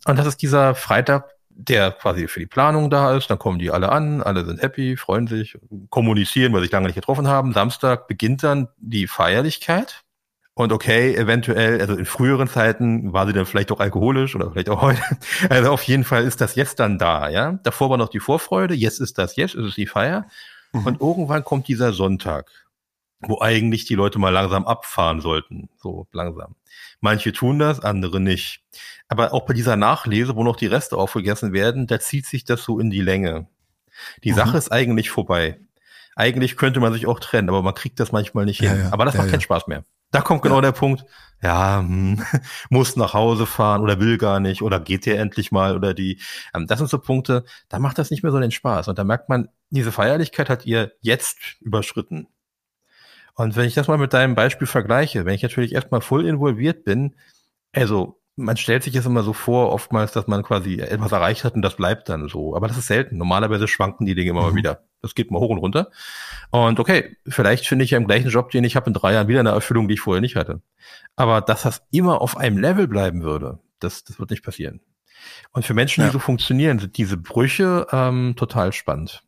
Und 0.06 0.18
das 0.18 0.26
ist 0.26 0.42
dieser 0.42 0.74
Freitag, 0.74 1.30
der 1.50 1.92
quasi 1.92 2.26
für 2.28 2.40
die 2.40 2.46
Planung 2.46 2.90
da 2.90 3.16
ist. 3.16 3.30
Dann 3.30 3.38
kommen 3.38 3.58
die 3.58 3.70
alle 3.70 3.90
an, 3.90 4.22
alle 4.22 4.44
sind 4.44 4.62
happy, 4.62 4.96
freuen 4.96 5.26
sich, 5.26 5.58
kommunizieren, 5.90 6.52
weil 6.52 6.60
sie 6.60 6.66
sich 6.66 6.72
lange 6.72 6.86
nicht 6.86 6.94
getroffen 6.94 7.28
haben. 7.28 7.52
Samstag 7.52 8.08
beginnt 8.08 8.42
dann 8.42 8.68
die 8.78 9.06
Feierlichkeit. 9.06 10.02
Und 10.54 10.72
okay, 10.72 11.14
eventuell, 11.14 11.80
also 11.80 11.94
in 11.94 12.04
früheren 12.04 12.48
Zeiten 12.48 13.12
war 13.12 13.26
sie 13.26 13.32
dann 13.32 13.46
vielleicht 13.46 13.72
auch 13.72 13.80
alkoholisch 13.80 14.34
oder 14.34 14.50
vielleicht 14.50 14.68
auch 14.68 14.82
heute. 14.82 15.00
Also 15.48 15.70
auf 15.70 15.82
jeden 15.84 16.04
Fall 16.04 16.24
ist 16.24 16.40
das 16.40 16.54
jetzt 16.54 16.80
dann 16.80 16.98
da, 16.98 17.28
ja. 17.28 17.58
Davor 17.62 17.90
war 17.90 17.96
noch 17.96 18.08
die 18.08 18.20
Vorfreude, 18.20 18.74
jetzt 18.74 19.00
ist 19.00 19.16
das 19.16 19.36
jetzt, 19.36 19.54
ist 19.54 19.64
es 19.64 19.74
die 19.74 19.86
Feier. 19.86 20.26
Mhm. 20.72 20.86
Und 20.86 21.00
irgendwann 21.00 21.44
kommt 21.44 21.68
dieser 21.68 21.92
Sonntag, 21.92 22.50
wo 23.20 23.40
eigentlich 23.40 23.84
die 23.84 23.94
Leute 23.94 24.18
mal 24.18 24.30
langsam 24.30 24.66
abfahren 24.66 25.20
sollten, 25.20 25.68
so 25.76 26.06
langsam. 26.12 26.56
Manche 27.00 27.32
tun 27.32 27.58
das, 27.58 27.80
andere 27.80 28.20
nicht. 28.20 28.62
Aber 29.08 29.34
auch 29.34 29.46
bei 29.46 29.54
dieser 29.54 29.76
Nachlese, 29.76 30.36
wo 30.36 30.44
noch 30.44 30.56
die 30.56 30.66
Reste 30.66 30.96
aufgegessen 30.96 31.52
werden, 31.52 31.86
da 31.86 32.00
zieht 32.00 32.26
sich 32.26 32.44
das 32.44 32.62
so 32.62 32.78
in 32.78 32.90
die 32.90 33.00
Länge. 33.00 33.48
Die 34.24 34.32
mhm. 34.32 34.36
Sache 34.36 34.58
ist 34.58 34.72
eigentlich 34.72 35.10
vorbei. 35.10 35.58
Eigentlich 36.16 36.56
könnte 36.56 36.80
man 36.80 36.92
sich 36.92 37.06
auch 37.06 37.20
trennen, 37.20 37.48
aber 37.48 37.62
man 37.62 37.74
kriegt 37.74 38.00
das 38.00 38.12
manchmal 38.12 38.44
nicht 38.44 38.60
hin. 38.60 38.78
Ja, 38.84 38.92
aber 38.92 39.04
das 39.04 39.14
ja, 39.14 39.20
macht 39.20 39.30
keinen 39.30 39.40
Spaß 39.40 39.66
mehr. 39.66 39.84
Da 40.10 40.20
kommt 40.22 40.42
genau 40.42 40.56
ja. 40.56 40.62
der 40.62 40.72
Punkt, 40.72 41.04
ja, 41.40 41.78
hm, 41.78 42.22
muss 42.70 42.96
nach 42.96 43.14
Hause 43.14 43.46
fahren 43.46 43.82
oder 43.82 44.00
will 44.00 44.18
gar 44.18 44.40
nicht 44.40 44.62
oder 44.62 44.80
geht 44.80 45.06
ihr 45.06 45.18
endlich 45.18 45.52
mal 45.52 45.76
oder 45.76 45.94
die, 45.94 46.20
ähm, 46.54 46.66
das 46.66 46.78
sind 46.78 46.90
so 46.90 46.98
Punkte, 46.98 47.44
da 47.68 47.78
macht 47.78 47.98
das 47.98 48.10
nicht 48.10 48.22
mehr 48.22 48.32
so 48.32 48.40
den 48.40 48.50
Spaß. 48.50 48.88
Und 48.88 48.98
da 48.98 49.04
merkt 49.04 49.28
man, 49.28 49.48
diese 49.70 49.92
Feierlichkeit 49.92 50.50
hat 50.50 50.66
ihr 50.66 50.92
jetzt 51.00 51.38
überschritten. 51.60 52.26
Und 53.34 53.56
wenn 53.56 53.66
ich 53.66 53.74
das 53.74 53.88
mal 53.88 53.98
mit 53.98 54.12
deinem 54.12 54.34
Beispiel 54.34 54.66
vergleiche, 54.66 55.24
wenn 55.24 55.34
ich 55.34 55.42
natürlich 55.42 55.72
erstmal 55.72 56.00
voll 56.00 56.26
involviert 56.26 56.84
bin, 56.84 57.14
also 57.72 58.20
man 58.36 58.56
stellt 58.56 58.82
sich 58.82 58.94
jetzt 58.94 59.06
immer 59.06 59.22
so 59.22 59.32
vor, 59.32 59.72
oftmals, 59.72 60.12
dass 60.12 60.26
man 60.26 60.42
quasi 60.42 60.80
etwas 60.80 61.12
erreicht 61.12 61.44
hat 61.44 61.54
und 61.54 61.62
das 61.62 61.76
bleibt 61.76 62.08
dann 62.08 62.28
so. 62.28 62.56
Aber 62.56 62.68
das 62.68 62.78
ist 62.78 62.86
selten. 62.86 63.18
Normalerweise 63.18 63.68
schwanken 63.68 64.06
die 64.06 64.14
Dinge 64.14 64.30
immer 64.30 64.42
mhm. 64.42 64.48
mal 64.48 64.54
wieder. 64.54 64.84
Das 65.02 65.14
geht 65.14 65.30
mal 65.30 65.40
hoch 65.40 65.50
und 65.50 65.58
runter. 65.58 65.90
Und 66.50 66.80
okay, 66.80 67.16
vielleicht 67.26 67.66
finde 67.66 67.84
ich 67.84 67.92
ja 67.92 67.98
im 67.98 68.06
gleichen 68.06 68.30
Job, 68.30 68.50
den 68.50 68.64
ich 68.64 68.76
habe, 68.76 68.86
in 68.88 68.94
drei 68.94 69.12
Jahren 69.12 69.28
wieder 69.28 69.40
eine 69.40 69.50
Erfüllung, 69.50 69.88
die 69.88 69.94
ich 69.94 70.00
vorher 70.00 70.20
nicht 70.20 70.36
hatte. 70.36 70.62
Aber 71.16 71.40
dass 71.40 71.62
das 71.62 71.82
immer 71.90 72.20
auf 72.20 72.36
einem 72.36 72.58
Level 72.58 72.88
bleiben 72.88 73.22
würde, 73.22 73.58
das, 73.78 74.04
das 74.04 74.18
wird 74.18 74.30
nicht 74.30 74.44
passieren. 74.44 74.80
Und 75.52 75.64
für 75.64 75.74
Menschen, 75.74 76.02
ja. 76.02 76.06
die 76.06 76.12
so 76.12 76.18
funktionieren, 76.18 76.78
sind 76.78 76.96
diese 76.96 77.16
Brüche 77.16 77.86
ähm, 77.92 78.34
total 78.36 78.72
spannend. 78.72 79.22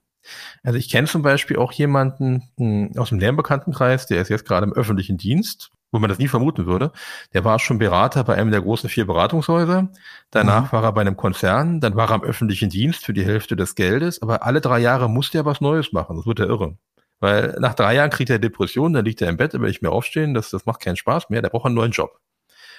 Also 0.63 0.79
ich 0.79 0.91
kenne 0.91 1.07
zum 1.07 1.23
Beispiel 1.23 1.57
auch 1.57 1.73
jemanden 1.73 2.43
mh, 2.57 2.89
hm, 2.89 2.99
aus 2.99 3.11
dem 3.11 3.19
Lernbekanntenkreis, 3.19 4.07
der 4.07 4.23
ist 4.23 4.29
jetzt 4.29 4.47
gerade 4.47 4.67
im 4.67 4.73
öffentlichen 4.73 5.19
Dienst, 5.19 5.71
wo 5.91 5.99
man 5.99 6.09
das 6.09 6.19
nie 6.19 6.29
vermuten 6.29 6.67
würde. 6.67 6.93
Der 7.35 7.45
war 7.45 7.59
schon 7.59 7.79
Berater 7.79 8.25
bei 8.25 8.35
einem 8.35 8.51
der 8.51 8.63
großen 8.63 8.89
vier 8.89 9.07
Beratungshäuser. 9.07 9.89
Danach 10.31 10.73
mhm. 10.73 10.77
war 10.77 10.85
er 10.85 10.93
bei 10.93 11.03
einem 11.03 11.17
Konzern. 11.17 11.81
Dann 11.81 11.97
war 11.97 12.11
er 12.11 12.17
im 12.17 12.23
öffentlichen 12.23 12.71
Dienst 12.71 13.05
für 13.05 13.13
die 13.13 13.25
Hälfte 13.25 13.57
des 13.57 13.75
Geldes. 13.75 14.23
Aber 14.23 14.43
alle 14.45 14.61
drei 14.61 14.79
Jahre 14.79 15.11
musste 15.11 15.39
er 15.39 15.45
was 15.45 15.61
Neues 15.61 15.93
machen. 15.93 16.17
Das 16.17 16.27
wird 16.27 16.41
er 16.41 16.47
irre. 16.47 16.79
Weil 17.21 17.57
nach 17.61 17.75
drei 17.75 17.95
Jahren 17.95 18.11
kriegt 18.11 18.31
er 18.31 18.41
Depressionen, 18.41 18.95
dann 18.95 19.05
liegt 19.05 19.23
er 19.23 19.29
im 19.29 19.37
Bett, 19.37 19.55
da 19.55 19.61
will 19.61 19.71
ich 19.71 19.81
mehr 19.81 19.93
aufstehen. 19.93 20.35
Das, 20.35 20.51
das 20.51 20.67
macht 20.67 20.81
keinen 20.81 20.97
Spaß 20.97 21.31
mehr. 21.31 21.41
Der 21.41 21.51
braucht 21.51 21.67
einen 21.67 21.77
neuen 21.77 21.93
Job. 21.93 22.19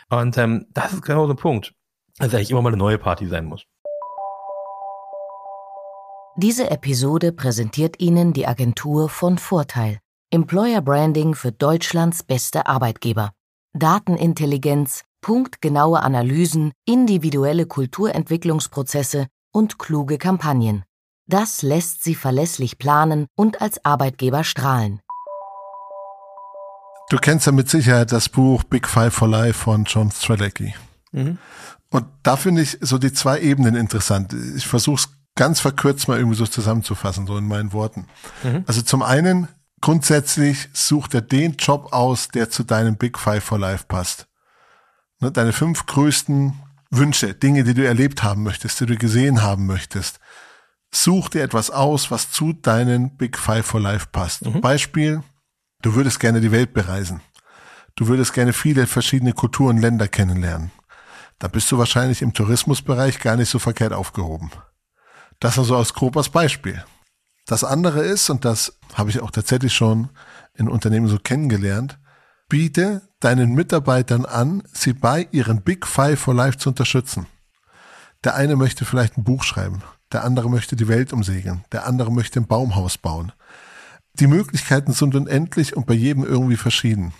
Und 0.09 0.37
ähm, 0.37 0.65
das 0.73 0.91
ist 0.91 1.01
genau 1.03 1.27
so 1.27 1.33
ein 1.33 1.37
Punkt. 1.37 1.73
Dass 2.17 2.33
eigentlich 2.33 2.51
immer 2.51 2.61
mal 2.61 2.69
eine 2.69 2.77
neue 2.77 2.97
Party 2.97 3.27
sein 3.27 3.45
muss. 3.45 3.65
Diese 6.35 6.71
Episode 6.71 7.31
präsentiert 7.31 7.99
Ihnen 7.99 8.33
die 8.33 8.47
Agentur 8.47 9.07
von 9.07 9.37
Vorteil. 9.37 9.99
Employer 10.31 10.81
Branding 10.81 11.35
für 11.35 11.51
Deutschlands 11.51 12.23
beste 12.23 12.65
Arbeitgeber. 12.65 13.33
Datenintelligenz, 13.73 15.03
punktgenaue 15.21 16.01
Analysen, 16.01 16.71
individuelle 16.85 17.67
Kulturentwicklungsprozesse 17.67 19.27
und 19.51 19.77
kluge 19.77 20.17
Kampagnen. 20.17 20.83
Das 21.27 21.61
lässt 21.61 22.03
Sie 22.03 22.15
verlässlich 22.15 22.79
planen 22.79 23.27
und 23.35 23.61
als 23.61 23.85
Arbeitgeber 23.85 24.43
strahlen. 24.43 25.01
Du 27.11 27.17
kennst 27.17 27.45
ja 27.45 27.51
mit 27.51 27.69
Sicherheit 27.69 28.11
das 28.11 28.27
Buch 28.27 28.63
Big 28.63 28.87
Five 28.87 29.13
for 29.13 29.27
Life 29.27 29.59
von 29.59 29.83
John 29.83 30.09
Strzelecki. 30.09 30.73
Mhm. 31.11 31.37
Und 31.91 32.07
da 32.23 32.37
finde 32.37 32.63
ich 32.63 32.79
so 32.81 32.97
die 32.97 33.13
zwei 33.13 33.39
Ebenen 33.39 33.75
interessant. 33.75 34.33
Ich 34.57 34.65
versuche 34.65 34.95
es 34.95 35.22
ganz 35.35 35.59
verkürzt 35.59 36.07
mal 36.07 36.17
irgendwie 36.17 36.37
so 36.37 36.45
zusammenzufassen, 36.45 37.27
so 37.27 37.37
in 37.37 37.47
meinen 37.47 37.73
Worten. 37.73 38.07
Mhm. 38.43 38.63
Also 38.67 38.81
zum 38.81 39.01
einen, 39.01 39.47
grundsätzlich 39.81 40.69
such 40.73 41.09
dir 41.09 41.21
den 41.21 41.57
Job 41.57 41.91
aus, 41.91 42.29
der 42.29 42.49
zu 42.49 42.63
deinem 42.63 42.95
Big 42.95 43.17
Five 43.17 43.43
for 43.43 43.59
Life 43.59 43.85
passt. 43.87 44.27
Ne, 45.19 45.31
deine 45.31 45.53
fünf 45.53 45.85
größten 45.85 46.53
Wünsche, 46.89 47.33
Dinge, 47.33 47.63
die 47.63 47.73
du 47.73 47.85
erlebt 47.85 48.23
haben 48.23 48.43
möchtest, 48.43 48.79
die 48.79 48.85
du 48.85 48.95
gesehen 48.97 49.41
haben 49.41 49.65
möchtest. 49.65 50.19
Such 50.91 51.29
dir 51.29 51.43
etwas 51.43 51.71
aus, 51.71 52.11
was 52.11 52.31
zu 52.31 52.53
deinen 52.53 53.17
Big 53.17 53.37
Five 53.37 53.65
for 53.65 53.81
Life 53.81 54.07
passt. 54.11 54.45
Mhm. 54.45 54.61
Beispiel, 54.61 55.23
du 55.81 55.95
würdest 55.95 56.19
gerne 56.19 56.39
die 56.39 56.51
Welt 56.51 56.73
bereisen. 56.73 57.21
Du 57.95 58.07
würdest 58.07 58.33
gerne 58.33 58.53
viele 58.53 58.87
verschiedene 58.87 59.33
Kulturen, 59.33 59.77
Länder 59.79 60.07
kennenlernen. 60.07 60.71
Da 61.39 61.47
bist 61.47 61.71
du 61.71 61.77
wahrscheinlich 61.77 62.21
im 62.21 62.33
Tourismusbereich 62.33 63.19
gar 63.19 63.35
nicht 63.35 63.49
so 63.49 63.59
verkehrt 63.59 63.91
aufgehoben. 63.91 64.51
Das 65.43 65.59
also 65.59 65.75
als 65.75 65.93
grobes 65.93 66.29
Beispiel. 66.29 66.85
Das 67.45 67.65
andere 67.65 68.01
ist, 68.01 68.29
und 68.29 68.45
das 68.45 68.79
habe 68.93 69.09
ich 69.09 69.19
auch 69.19 69.29
tatsächlich 69.29 69.73
schon 69.73 70.07
in 70.53 70.69
Unternehmen 70.69 71.07
so 71.07 71.19
kennengelernt, 71.19 71.99
biete 72.47 73.01
deinen 73.19 73.53
Mitarbeitern 73.53 74.23
an, 74.23 74.63
sie 74.71 74.93
bei 74.93 75.27
ihren 75.31 75.61
Big 75.61 75.85
Five 75.85 76.17
for 76.21 76.33
Life 76.33 76.59
zu 76.59 76.69
unterstützen. 76.69 77.25
Der 78.23 78.35
eine 78.35 78.55
möchte 78.55 78.85
vielleicht 78.85 79.17
ein 79.17 79.25
Buch 79.25 79.43
schreiben, 79.43 79.83
der 80.13 80.23
andere 80.23 80.49
möchte 80.49 80.77
die 80.77 80.87
Welt 80.87 81.11
umsegeln, 81.11 81.65
der 81.73 81.87
andere 81.87 82.09
möchte 82.09 82.39
ein 82.39 82.47
Baumhaus 82.47 82.97
bauen. 82.97 83.33
Die 84.13 84.27
Möglichkeiten 84.27 84.93
sind 84.93 85.13
unendlich 85.13 85.75
und 85.75 85.85
bei 85.85 85.93
jedem 85.93 86.23
irgendwie 86.23 86.55
verschieden. 86.55 87.11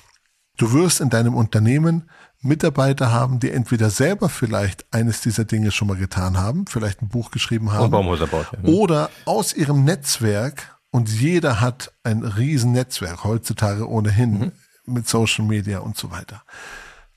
Du 0.56 0.72
wirst 0.72 1.01
in 1.01 1.10
deinem 1.10 1.36
Unternehmen 1.36 2.10
Mitarbeiter 2.44 3.12
haben, 3.12 3.40
die 3.40 3.52
entweder 3.52 3.90
selber 3.90 4.30
vielleicht 4.30 4.86
eines 4.92 5.22
dieser 5.22 5.46
Dinge 5.46 5.72
schon 5.72 5.88
mal 5.88 5.98
getan 5.98 6.38
haben, 6.38 6.68
vielleicht 6.68 7.02
ein 7.02 7.10
Buch 7.10 7.32
geschrieben 7.32 7.72
haben, 7.72 7.92
baut, 8.28 8.48
ja. 8.52 8.70
oder 8.70 9.10
aus 9.26 9.54
ihrem 9.54 9.84
Netzwerk, 9.84 10.74
und 10.94 11.10
jeder 11.10 11.60
hat 11.60 11.92
ein 12.04 12.24
Riesennetzwerk 12.24 13.24
heutzutage 13.24 13.90
ohnehin 13.90 14.40
mhm. 14.40 14.52
mit 14.86 15.10
Social 15.10 15.44
Media 15.44 15.80
und 15.80 15.98
so 15.98 16.12
weiter. 16.12 16.44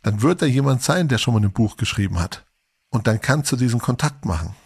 Dann 0.01 0.23
wird 0.23 0.41
da 0.41 0.47
jemand 0.47 0.83
sein, 0.83 1.09
der 1.09 1.19
schon 1.19 1.35
mal 1.35 1.43
ein 1.43 1.53
Buch 1.53 1.77
geschrieben 1.77 2.19
hat. 2.19 2.47
Und 2.89 3.07
dann 3.07 3.21
kannst 3.21 3.53
du 3.53 3.57
diesen 3.57 3.79
Kontakt 3.79 4.25
machen. 4.25 4.57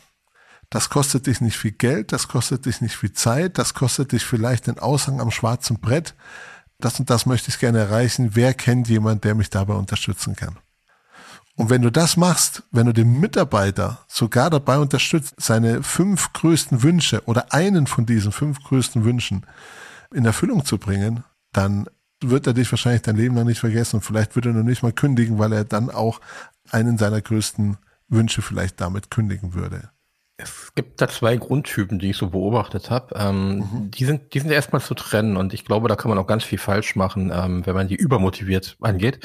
Das 0.68 0.90
kostet 0.90 1.26
dich 1.26 1.40
nicht 1.40 1.56
viel 1.56 1.72
Geld, 1.72 2.12
das 2.12 2.28
kostet 2.28 2.66
dich 2.66 2.80
nicht 2.80 2.94
viel 2.94 3.12
Zeit, 3.12 3.58
das 3.58 3.74
kostet 3.74 4.12
dich 4.12 4.24
vielleicht 4.24 4.68
den 4.68 4.78
Aushang 4.78 5.20
am 5.20 5.32
schwarzen 5.32 5.80
Brett. 5.80 6.14
Das 6.80 6.98
und 6.98 7.10
das 7.10 7.26
möchte 7.26 7.50
ich 7.50 7.58
gerne 7.58 7.78
erreichen. 7.78 8.30
Wer 8.34 8.54
kennt 8.54 8.88
jemand, 8.88 9.24
der 9.24 9.34
mich 9.34 9.50
dabei 9.50 9.74
unterstützen 9.74 10.36
kann? 10.36 10.56
Und 11.56 11.68
wenn 11.68 11.82
du 11.82 11.90
das 11.90 12.16
machst, 12.16 12.62
wenn 12.70 12.86
du 12.86 12.94
den 12.94 13.20
Mitarbeiter 13.20 14.04
sogar 14.08 14.48
dabei 14.48 14.78
unterstützt, 14.78 15.34
seine 15.36 15.82
fünf 15.82 16.32
größten 16.32 16.82
Wünsche 16.82 17.22
oder 17.26 17.52
einen 17.52 17.86
von 17.86 18.06
diesen 18.06 18.32
fünf 18.32 18.62
größten 18.62 19.04
Wünschen 19.04 19.44
in 20.14 20.24
Erfüllung 20.24 20.64
zu 20.64 20.78
bringen, 20.78 21.22
dann 21.52 21.86
wird 22.22 22.46
er 22.46 22.54
dich 22.54 22.70
wahrscheinlich 22.72 23.02
dein 23.02 23.16
Leben 23.16 23.34
lang 23.34 23.46
nicht 23.46 23.60
vergessen 23.60 23.96
und 23.96 24.02
vielleicht 24.02 24.36
wird 24.36 24.46
er 24.46 24.52
noch 24.52 24.62
nicht 24.62 24.82
mal 24.82 24.92
kündigen, 24.92 25.38
weil 25.38 25.52
er 25.52 25.64
dann 25.64 25.90
auch 25.90 26.20
einen 26.70 26.98
seiner 26.98 27.20
größten 27.20 27.76
Wünsche 28.08 28.42
vielleicht 28.42 28.80
damit 28.80 29.10
kündigen 29.10 29.54
würde. 29.54 29.90
Es 30.42 30.72
gibt 30.74 31.00
da 31.00 31.08
zwei 31.08 31.36
Grundtypen, 31.36 31.98
die 31.98 32.10
ich 32.10 32.16
so 32.16 32.30
beobachtet 32.30 32.90
habe. 32.90 33.14
Ähm, 33.16 33.58
mhm. 33.58 33.90
Die 33.90 34.04
sind, 34.04 34.32
die 34.34 34.40
sind 34.40 34.50
erstmal 34.50 34.80
zu 34.80 34.94
trennen 34.94 35.36
und 35.36 35.52
ich 35.52 35.64
glaube, 35.64 35.88
da 35.88 35.96
kann 35.96 36.08
man 36.08 36.18
auch 36.18 36.26
ganz 36.26 36.44
viel 36.44 36.58
falsch 36.58 36.96
machen, 36.96 37.30
ähm, 37.34 37.66
wenn 37.66 37.74
man 37.74 37.88
die 37.88 37.96
übermotiviert 37.96 38.76
angeht. 38.80 39.20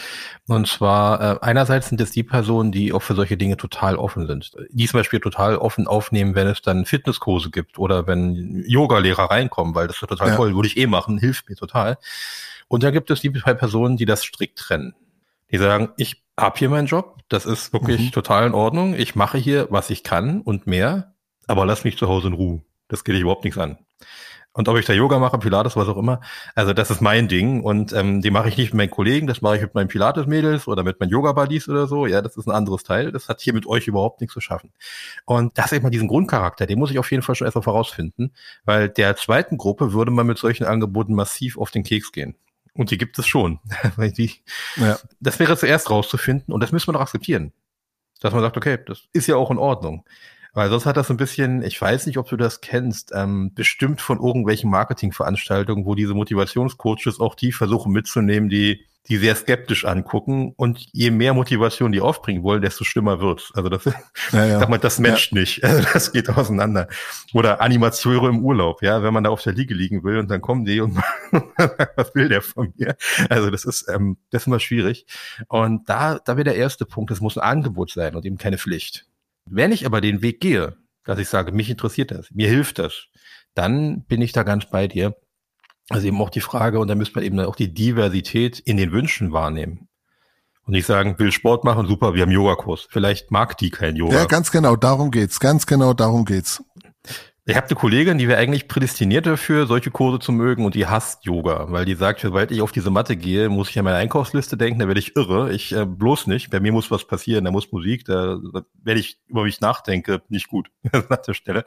Und 0.47 0.67
zwar 0.67 1.21
äh, 1.21 1.39
einerseits 1.41 1.89
sind 1.89 2.01
es 2.01 2.11
die 2.11 2.23
Personen, 2.23 2.71
die 2.71 2.91
auch 2.91 3.01
für 3.01 3.15
solche 3.15 3.37
Dinge 3.37 3.57
total 3.57 3.95
offen 3.95 4.27
sind. 4.27 4.51
Die 4.71 4.87
zum 4.87 4.99
Beispiel 4.99 5.19
total 5.19 5.57
offen 5.57 5.87
aufnehmen, 5.87 6.35
wenn 6.35 6.47
es 6.47 6.61
dann 6.61 6.85
Fitnesskurse 6.85 7.49
gibt 7.49 7.79
oder 7.79 8.07
wenn 8.07 8.63
Yoga-Lehrer 8.67 9.31
reinkommen, 9.31 9.75
weil 9.75 9.87
das 9.87 10.01
ist 10.01 10.07
total 10.07 10.29
ja. 10.29 10.35
toll, 10.35 10.55
würde 10.55 10.67
ich 10.67 10.77
eh 10.77 10.87
machen, 10.87 11.17
hilft 11.17 11.49
mir 11.49 11.55
total. 11.55 11.97
Und 12.67 12.83
da 12.83 12.91
gibt 12.91 13.09
es 13.11 13.21
die 13.21 13.31
zwei 13.31 13.53
Personen, 13.53 13.95
die 13.95 14.05
das 14.05 14.23
strikt 14.23 14.57
trennen. 14.57 14.95
Die 15.51 15.57
sagen, 15.57 15.89
ich 15.97 16.24
habe 16.39 16.57
hier 16.59 16.69
meinen 16.69 16.87
Job, 16.87 17.17
das 17.29 17.45
ist 17.45 17.73
wirklich 17.73 18.01
mhm. 18.01 18.11
total 18.11 18.47
in 18.47 18.53
Ordnung. 18.53 18.93
Ich 18.93 19.15
mache 19.15 19.37
hier, 19.37 19.67
was 19.69 19.89
ich 19.89 20.03
kann 20.03 20.41
und 20.41 20.67
mehr, 20.67 21.15
aber 21.47 21.65
lass 21.65 21.83
mich 21.83 21.97
zu 21.97 22.07
Hause 22.07 22.27
in 22.27 22.33
Ruhe. 22.33 22.61
Das 22.87 23.03
geht 23.03 23.15
dich 23.15 23.21
überhaupt 23.21 23.43
nichts 23.43 23.59
an. 23.59 23.77
Und 24.57 24.69
ob 24.69 24.77
ich 24.77 24.85
da 24.85 24.93
Yoga 24.93 25.19
mache, 25.19 25.37
Pilates, 25.37 25.75
was 25.75 25.89
auch 25.89 25.97
immer, 25.97 26.21
also 26.55 26.71
das 26.71 26.89
ist 26.89 27.01
mein 27.01 27.27
Ding 27.27 27.61
und 27.61 27.91
ähm, 27.91 28.21
die 28.21 28.31
mache 28.31 28.47
ich 28.47 28.55
nicht 28.55 28.73
mit 28.73 28.77
meinen 28.77 28.89
Kollegen, 28.89 29.27
das 29.27 29.41
mache 29.41 29.57
ich 29.57 29.61
mit 29.61 29.75
meinen 29.75 29.89
Pilates-Mädels 29.89 30.69
oder 30.69 30.83
mit 30.83 30.97
meinen 30.97 31.09
Yoga-Buddies 31.09 31.67
oder 31.67 31.87
so. 31.87 32.05
Ja, 32.07 32.21
das 32.21 32.37
ist 32.37 32.47
ein 32.47 32.51
anderes 32.51 32.83
Teil. 32.83 33.11
Das 33.11 33.27
hat 33.27 33.41
hier 33.41 33.51
mit 33.51 33.67
euch 33.67 33.85
überhaupt 33.87 34.21
nichts 34.21 34.33
zu 34.33 34.39
schaffen. 34.39 34.71
Und 35.25 35.57
das 35.57 35.73
ist 35.73 35.79
immer 35.79 35.89
diesen 35.89 36.07
Grundcharakter, 36.07 36.65
den 36.67 36.79
muss 36.79 36.89
ich 36.89 36.99
auf 36.99 37.11
jeden 37.11 37.21
Fall 37.21 37.35
schon 37.35 37.45
erstmal 37.45 37.63
vorausfinden, 37.63 38.33
weil 38.63 38.87
der 38.87 39.17
zweiten 39.17 39.57
Gruppe 39.57 39.91
würde 39.91 40.11
man 40.11 40.25
mit 40.25 40.37
solchen 40.37 40.65
Angeboten 40.65 41.15
massiv 41.15 41.57
auf 41.57 41.71
den 41.71 41.83
Keks 41.83 42.13
gehen. 42.13 42.37
Und 42.75 42.91
die 42.91 42.97
gibt 42.97 43.17
es 43.17 43.25
schon. 43.25 43.59
ja. 44.75 44.99
Das 45.19 45.39
wäre 45.39 45.57
zuerst 45.57 45.89
rauszufinden 45.89 46.53
und 46.53 46.61
das 46.61 46.71
müssen 46.71 46.87
wir 46.87 46.93
doch 46.93 47.01
akzeptieren. 47.01 47.53
Dass 48.19 48.33
man 48.33 48.41
sagt, 48.41 48.57
okay, 48.57 48.77
das 48.85 49.03
ist 49.13 49.27
ja 49.27 49.37
auch 49.37 49.49
in 49.49 49.57
Ordnung. 49.57 50.05
Weil 50.53 50.69
sonst 50.69 50.85
hat 50.85 50.95
das 50.95 51.09
ein 51.09 51.17
bisschen, 51.17 51.63
ich 51.63 51.79
weiß 51.81 52.05
nicht, 52.05 52.17
ob 52.17 52.29
du 52.29 52.37
das 52.37 52.61
kennst, 52.61 53.11
ähm, 53.13 53.53
bestimmt 53.53 54.01
von 54.01 54.19
irgendwelchen 54.19 54.69
Marketingveranstaltungen, 54.69 55.85
wo 55.85 55.95
diese 55.95 56.13
Motivationscoaches 56.13 57.19
auch 57.19 57.35
die 57.35 57.51
versuchen 57.51 57.91
mitzunehmen, 57.91 58.49
die 58.49 58.85
die 59.07 59.17
sehr 59.17 59.35
skeptisch 59.35 59.85
angucken 59.85 60.53
und 60.55 60.87
je 60.91 61.11
mehr 61.11 61.33
Motivation 61.33 61.91
die 61.91 62.01
aufbringen 62.01 62.43
wollen, 62.43 62.61
desto 62.61 62.83
schlimmer 62.83 63.19
wird's. 63.19 63.51
Also 63.53 63.69
das, 63.69 63.85
ja, 63.85 64.45
ja. 64.45 64.59
sag 64.59 64.69
mal, 64.69 64.79
das 64.79 64.99
matcht 64.99 65.31
ja. 65.31 65.39
nicht. 65.39 65.63
Also 65.75 65.87
das 65.93 66.11
geht 66.11 66.29
auseinander. 66.29 66.87
Oder 67.33 67.59
Animateure 67.59 68.29
im 68.29 68.45
Urlaub, 68.45 68.81
ja, 68.81 69.03
wenn 69.03 69.13
man 69.13 69.23
da 69.23 69.29
auf 69.29 69.41
der 69.41 69.53
Liege 69.53 69.73
liegen 69.73 70.03
will 70.03 70.19
und 70.19 70.29
dann 70.29 70.41
kommen 70.41 70.63
die 70.63 70.79
und 70.79 70.95
was 71.95 72.15
will 72.15 72.29
der 72.29 72.41
von 72.41 72.73
mir? 72.77 72.95
Also 73.29 73.49
das 73.49 73.65
ist, 73.65 73.87
ähm, 73.89 74.17
das 74.29 74.43
ist 74.43 74.47
immer 74.47 74.59
schwierig. 74.59 75.05
Und 75.47 75.89
da, 75.89 76.19
da 76.19 76.37
wäre 76.37 76.45
der 76.45 76.55
erste 76.55 76.85
Punkt, 76.85 77.11
es 77.11 77.19
muss 77.19 77.37
ein 77.37 77.43
Angebot 77.43 77.91
sein 77.91 78.15
und 78.15 78.25
eben 78.25 78.37
keine 78.37 78.57
Pflicht. 78.57 79.05
Wenn 79.45 79.71
ich 79.71 79.85
aber 79.85 80.01
den 80.01 80.21
Weg 80.21 80.39
gehe, 80.39 80.77
dass 81.03 81.19
ich 81.19 81.29
sage, 81.29 81.51
mich 81.51 81.69
interessiert 81.69 82.11
das, 82.11 82.31
mir 82.31 82.47
hilft 82.47 82.79
das, 82.79 83.07
dann 83.53 84.03
bin 84.05 84.21
ich 84.21 84.31
da 84.31 84.43
ganz 84.43 84.69
bei 84.69 84.87
dir 84.87 85.15
also 85.89 86.07
eben 86.07 86.21
auch 86.21 86.29
die 86.29 86.41
Frage, 86.41 86.79
und 86.79 86.87
da 86.87 86.95
müsste 86.95 87.15
man 87.15 87.25
eben 87.25 87.39
auch 87.39 87.55
die 87.55 87.73
Diversität 87.73 88.59
in 88.59 88.77
den 88.77 88.91
Wünschen 88.91 89.31
wahrnehmen. 89.31 89.87
Und 90.65 90.73
nicht 90.73 90.87
sagen, 90.87 91.19
will 91.19 91.31
Sport 91.31 91.63
machen, 91.63 91.85
super, 91.87 92.15
wir 92.15 92.23
haben 92.23 92.31
Yogakurs. 92.31 92.87
Vielleicht 92.89 93.29
mag 93.29 93.55
die 93.57 93.69
kein 93.69 93.95
Yoga. 93.95 94.15
Ja, 94.15 94.25
ganz 94.25 94.51
genau, 94.51 94.75
darum 94.75 95.11
geht's. 95.11 95.39
Ganz 95.39 95.67
genau, 95.67 95.93
darum 95.93 96.25
geht's. 96.25 96.63
Ich 97.47 97.55
habe 97.55 97.67
eine 97.67 97.75
Kollegin, 97.75 98.17
die 98.17 98.27
wäre 98.27 98.39
eigentlich 98.39 98.67
prädestiniert 98.67 99.27
dafür, 99.27 99.67
solche 99.67 99.91
Kurse 99.91 100.17
zu 100.17 100.31
mögen 100.31 100.65
und 100.65 100.73
die 100.73 100.87
hasst 100.87 101.25
Yoga, 101.25 101.67
weil 101.69 101.85
die 101.85 101.93
sagt, 101.93 102.21
sobald 102.21 102.49
ich 102.49 102.63
auf 102.63 102.71
diese 102.71 102.89
Matte 102.89 103.15
gehe, 103.15 103.49
muss 103.49 103.69
ich 103.69 103.77
an 103.77 103.85
meine 103.85 103.97
Einkaufsliste 103.97 104.57
denken, 104.57 104.79
da 104.79 104.87
werde 104.87 104.99
ich 104.99 105.15
irre. 105.15 105.53
Ich 105.53 105.71
äh, 105.71 105.85
bloß 105.85 106.25
nicht. 106.25 106.49
Bei 106.49 106.59
mir 106.59 106.71
muss 106.71 106.89
was 106.89 107.05
passieren, 107.05 107.45
da 107.45 107.51
muss 107.51 107.71
Musik, 107.71 108.05
da, 108.05 108.39
da 108.51 108.63
werde 108.81 108.99
ich 108.99 109.19
über 109.27 109.43
mich 109.43 109.61
nachdenke, 109.61 110.23
nicht 110.27 110.47
gut 110.47 110.71
an 110.91 111.05
der 111.27 111.35
Stelle. 111.35 111.65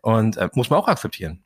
Und 0.00 0.38
äh, 0.38 0.48
muss 0.54 0.70
man 0.70 0.80
auch 0.80 0.88
akzeptieren. 0.88 1.44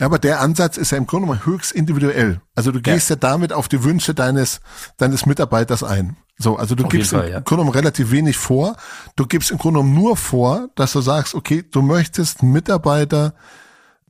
Ja, 0.00 0.06
aber 0.06 0.18
der 0.18 0.40
Ansatz 0.40 0.76
ist 0.76 0.92
ja 0.92 0.98
im 0.98 1.06
Grunde 1.06 1.26
genommen 1.26 1.46
höchst 1.46 1.72
individuell. 1.72 2.40
Also 2.54 2.72
du 2.72 2.80
gehst 2.80 3.10
ja. 3.10 3.16
ja, 3.16 3.20
damit 3.20 3.52
auf 3.52 3.68
die 3.68 3.82
Wünsche 3.84 4.14
deines, 4.14 4.60
deines 4.96 5.26
Mitarbeiters 5.26 5.82
ein. 5.82 6.16
So, 6.38 6.56
also 6.56 6.74
du 6.74 6.84
auf 6.84 6.90
gibst 6.90 7.10
Fall, 7.10 7.30
ja. 7.30 7.38
im 7.38 7.44
Grunde 7.44 7.62
genommen 7.62 7.76
relativ 7.76 8.10
wenig 8.10 8.36
vor. 8.36 8.76
Du 9.16 9.26
gibst 9.26 9.50
im 9.50 9.58
Grunde 9.58 9.80
genommen 9.80 9.94
nur 9.94 10.16
vor, 10.16 10.68
dass 10.74 10.92
du 10.92 11.00
sagst, 11.00 11.34
okay, 11.34 11.64
du 11.70 11.82
möchtest 11.82 12.42
Mitarbeiter, 12.42 13.34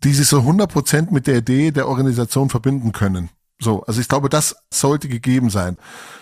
die 0.02 0.12
sich 0.12 0.26
so 0.26 0.38
100 0.38 0.70
Prozent 0.70 1.12
mit 1.12 1.26
der 1.26 1.36
Idee 1.38 1.70
der 1.70 1.88
Organisation 1.88 2.50
verbinden 2.50 2.92
können. 2.92 3.30
So, 3.58 3.82
also 3.84 4.00
ich 4.00 4.08
glaube, 4.08 4.28
das 4.28 4.56
sollte 4.70 5.08
gegeben 5.08 5.48
sein, 5.48 5.78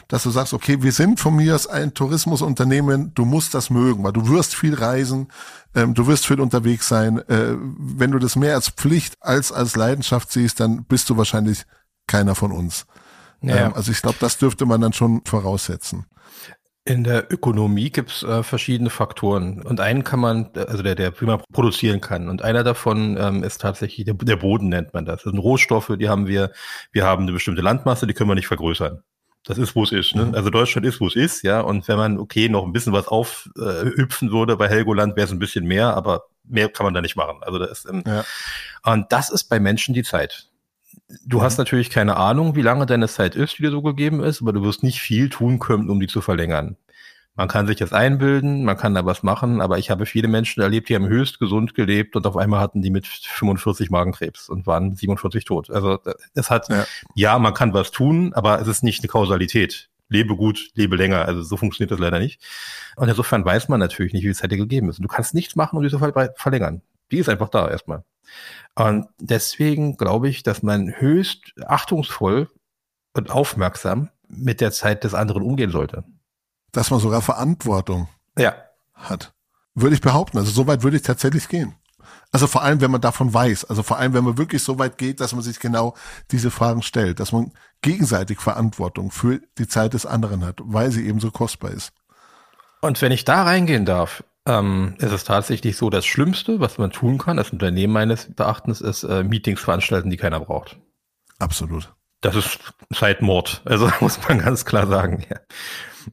dass 0.07 0.23
du 0.23 0.31
sagst, 0.31 0.53
okay, 0.55 0.83
wir 0.83 0.93
sind 0.93 1.19
von 1.19 1.35
mir 1.35 1.55
aus 1.57 1.67
ein 1.67 1.93
Tourismusunternehmen, 1.93 3.13
du 3.15 3.25
musst 3.25 3.55
das 3.55 3.71
mögen, 3.71 4.05
weil 4.05 4.13
du 4.13 4.29
wirst 4.29 4.55
viel 4.55 4.75
reisen, 4.75 5.29
ähm, 5.75 5.95
du 5.95 6.07
wirst 6.07 6.27
viel 6.27 6.41
unterwegs 6.41 6.87
sein. 6.87 7.19
Äh, 7.29 7.57
wenn 7.59 8.13
du 8.13 8.21
das 8.21 8.37
mehr 8.37 8.55
als 8.55 8.69
Pflicht 8.69 9.17
als 9.21 9.51
als 9.51 9.75
Leidenschaft 9.75 10.31
siehst, 10.31 10.61
dann 10.61 10.85
bist 10.85 11.11
du 11.11 11.17
wahrscheinlich 11.17 11.65
keiner 12.07 12.37
von 12.37 12.53
uns. 12.53 12.87
Ja. 13.43 13.67
Ähm, 13.67 13.75
also 13.75 13.91
ich 13.91 14.01
glaube, 14.01 14.19
das 14.21 14.39
dürfte 14.39 14.65
man 14.65 14.81
dann 14.81 14.93
schon 14.93 15.23
voraussetzen. 15.25 16.07
In 16.87 17.03
der 17.03 17.33
Ökonomie 17.33 17.89
gibt 17.91 18.11
es 18.11 18.23
äh, 18.25 18.43
verschiedene 18.43 18.91
Faktoren 18.91 19.63
und 19.63 19.81
einen 19.81 20.05
kann 20.05 20.21
man, 20.21 20.51
also 20.55 20.83
der, 20.83 20.95
der 20.95 21.11
prima 21.13 21.41
produzieren 21.51 22.03
kann 22.03 22.29
und 22.29 22.43
einer 22.43 22.63
davon 22.63 23.17
ähm, 23.19 23.43
ist 23.43 23.63
tatsächlich 23.63 24.05
der, 24.05 24.13
der 24.15 24.37
Boden 24.37 24.69
nennt 24.69 24.93
man 24.93 25.07
das. 25.07 25.23
Das 25.23 25.33
sind 25.33 25.39
Rohstoffe, 25.39 25.93
die 25.99 26.11
haben 26.11 26.27
wir, 26.27 26.53
wir 26.93 27.07
haben 27.07 27.23
eine 27.23 27.33
bestimmte 27.33 27.63
Landmasse, 27.63 28.07
die 28.07 28.13
können 28.13 28.29
wir 28.29 28.35
nicht 28.35 28.49
vergrößern. 28.49 29.03
Das 29.45 29.57
ist, 29.57 29.75
wo 29.75 29.83
es 29.83 29.93
ist. 29.93 30.15
Ne? 30.15 30.27
Mhm. 30.27 30.35
Also 30.35 30.51
Deutschland 30.51 30.87
ist, 30.87 31.01
wo 31.01 31.07
es 31.07 31.17
ist, 31.17 31.43
ja. 31.43 31.61
Und 31.61 31.87
wenn 31.89 31.97
man, 31.97 32.19
okay, 32.19 32.49
noch 32.49 32.65
ein 32.65 32.73
bisschen 32.73 32.93
was 32.93 33.09
aufhüpfen 33.09 34.29
äh, 34.29 34.33
würde 34.33 34.57
bei 34.57 34.69
Helgoland, 34.69 35.17
wäre 35.17 35.27
es 35.27 35.33
ein 35.33 35.39
bisschen 35.39 35.67
mehr, 35.67 35.95
aber 35.95 36.25
mehr 36.45 36.69
kann 36.69 36.85
man 36.85 36.95
da 36.95 37.01
nicht 37.01 37.17
machen. 37.17 37.39
Also 37.43 37.59
das 37.59 37.71
ist, 37.71 37.89
ähm, 37.91 38.05
ja. 38.07 38.25
und 38.85 39.11
das 39.11 39.31
ist 39.31 39.45
bei 39.45 39.59
Menschen 39.59 39.95
die 39.95 40.03
Zeit 40.03 40.51
du 41.27 41.43
hast 41.43 41.59
natürlich 41.59 41.91
keine 41.91 42.17
Ahnung, 42.17 42.57
wie 42.57 42.63
lange 42.63 42.87
deine 42.87 43.09
Zeit 43.09 43.35
ist, 43.35 43.59
die 43.59 43.63
dir 43.63 43.71
so 43.71 43.83
gegeben 43.83 44.23
ist, 44.23 44.43
aber 44.43 44.53
du 44.53 44.63
wirst 44.63 44.83
nicht 44.83 45.01
viel 45.01 45.29
tun 45.29 45.59
können, 45.59 45.91
um 45.91 46.01
die 46.01 46.07
zu 46.07 46.21
verlängern. 46.21 46.77
Man 47.37 47.49
kann 47.49 47.67
sich 47.67 47.77
das 47.77 47.93
einbilden, 47.93 48.65
man 48.65 48.77
kann 48.77 48.95
da 48.95 49.05
was 49.05 49.25
machen, 49.25 49.61
aber 49.61 49.79
ich 49.79 49.91
habe 49.91 50.07
viele 50.07 50.29
Menschen 50.29 50.63
erlebt, 50.63 50.89
die 50.89 50.95
haben 50.95 51.09
höchst 51.09 51.41
gesund 51.41 51.75
gelebt 51.75 52.15
und 52.15 52.27
auf 52.29 52.37
einmal 52.37 52.61
hatten 52.61 52.81
die 52.81 52.91
mit 52.91 53.09
45 53.09 53.91
Magenkrebs 53.91 54.49
und 54.49 54.69
waren 54.69 54.95
47 54.95 55.45
tot. 55.45 55.69
Also 55.69 55.99
es 56.35 56.51
hat, 56.51 56.69
ja. 56.69 56.87
ja, 57.17 57.39
man 57.41 57.53
kann 57.53 57.75
was 57.75 57.91
tun, 57.91 58.33
aber 58.35 58.61
es 58.61 58.69
ist 58.69 58.85
nicht 58.85 59.03
eine 59.03 59.09
Kausalität. 59.09 59.89
Lebe 60.09 60.37
gut, 60.37 60.71
lebe 60.75 60.95
länger. 60.95 61.25
Also 61.27 61.43
so 61.43 61.57
funktioniert 61.57 61.91
das 61.91 61.99
leider 61.99 62.21
nicht. 62.21 62.41
Und 62.95 63.09
insofern 63.09 63.45
weiß 63.45 63.69
man 63.69 63.81
natürlich 63.81 64.13
nicht, 64.13 64.23
wie 64.23 64.29
viel 64.29 64.35
Zeit 64.37 64.53
dir 64.53 64.57
gegeben 64.57 64.89
ist. 64.89 64.99
Und 64.99 65.03
du 65.03 65.09
kannst 65.09 65.35
nichts 65.35 65.57
machen, 65.57 65.77
um 65.77 65.83
die 65.83 65.91
zu 65.91 65.99
verlängern. 65.99 66.83
Die 67.11 67.19
ist 67.19 67.29
einfach 67.29 67.49
da 67.49 67.69
erstmal. 67.69 68.05
Und 68.75 69.07
deswegen 69.19 69.97
glaube 69.97 70.29
ich, 70.29 70.43
dass 70.43 70.63
man 70.63 70.95
höchst 70.97 71.55
achtungsvoll 71.65 72.51
und 73.13 73.31
aufmerksam 73.31 74.11
mit 74.29 74.61
der 74.61 74.73
Zeit 74.73 75.05
des 75.05 75.15
anderen 75.15 75.43
umgehen 75.43 75.71
sollte. 75.71 76.05
Dass 76.73 76.91
man 76.91 77.01
sogar 77.01 77.23
Verantwortung 77.23 78.09
ja. 78.37 78.55
hat. 78.95 79.33
Würde 79.75 79.95
ich 79.95 80.01
behaupten. 80.01 80.39
Also 80.39 80.51
so 80.51 80.67
weit 80.67 80.83
würde 80.83 80.97
ich 80.97 81.03
tatsächlich 81.03 81.49
gehen. 81.49 81.75
Also 82.33 82.49
vor 82.49 82.63
allem, 82.63 82.81
wenn 82.81 82.91
man 82.91 83.01
davon 83.01 83.33
weiß, 83.33 83.65
also 83.67 83.85
vor 83.85 83.99
allem, 83.99 84.13
wenn 84.13 84.25
man 84.25 84.39
wirklich 84.39 84.63
so 84.63 84.79
weit 84.79 84.99
geht, 84.99 85.21
dass 85.21 85.33
man 85.33 85.43
sich 85.43 85.61
genau 85.61 85.95
diese 86.33 86.51
Fragen 86.51 86.83
stellt, 86.83 87.21
dass 87.21 87.31
man 87.31 87.53
gegenseitig 87.81 88.41
Verantwortung 88.41 89.13
für 89.13 89.41
die 89.59 89.69
Zeit 89.69 89.95
des 89.95 90.05
anderen 90.05 90.45
hat, 90.45 90.59
weil 90.61 90.91
sie 90.91 91.07
eben 91.07 91.21
so 91.21 91.31
kostbar 91.31 91.71
ist. 91.71 91.93
Und 92.81 93.01
wenn 93.01 93.13
ich 93.13 93.25
da 93.25 93.45
reingehen 93.45 93.85
darf, 93.85 94.25
ähm, 94.47 94.95
ist 94.99 95.13
es 95.13 95.25
tatsächlich 95.25 95.77
so, 95.77 95.91
das 95.91 96.05
Schlimmste, 96.05 96.61
was 96.61 96.79
man 96.79 96.91
tun 96.91 97.19
kann, 97.19 97.39
als 97.39 97.51
Unternehmen 97.51 97.93
meines 97.93 98.29
Erachtens, 98.37 98.81
ist 98.81 99.05
äh, 99.05 99.25
Meetings 99.25 99.61
veranstalten, 99.61 100.11
die 100.11 100.17
keiner 100.17 100.41
braucht. 100.41 100.77
Absolut. 101.39 101.93
Das 102.21 102.37
ist 102.37 102.59
Zeitmord, 102.93 103.63
also 103.65 103.91
muss 104.01 104.19
man 104.29 104.39
ganz 104.39 104.65
klar 104.65 104.87
sagen. 104.87 105.25
Ja. 105.29 105.41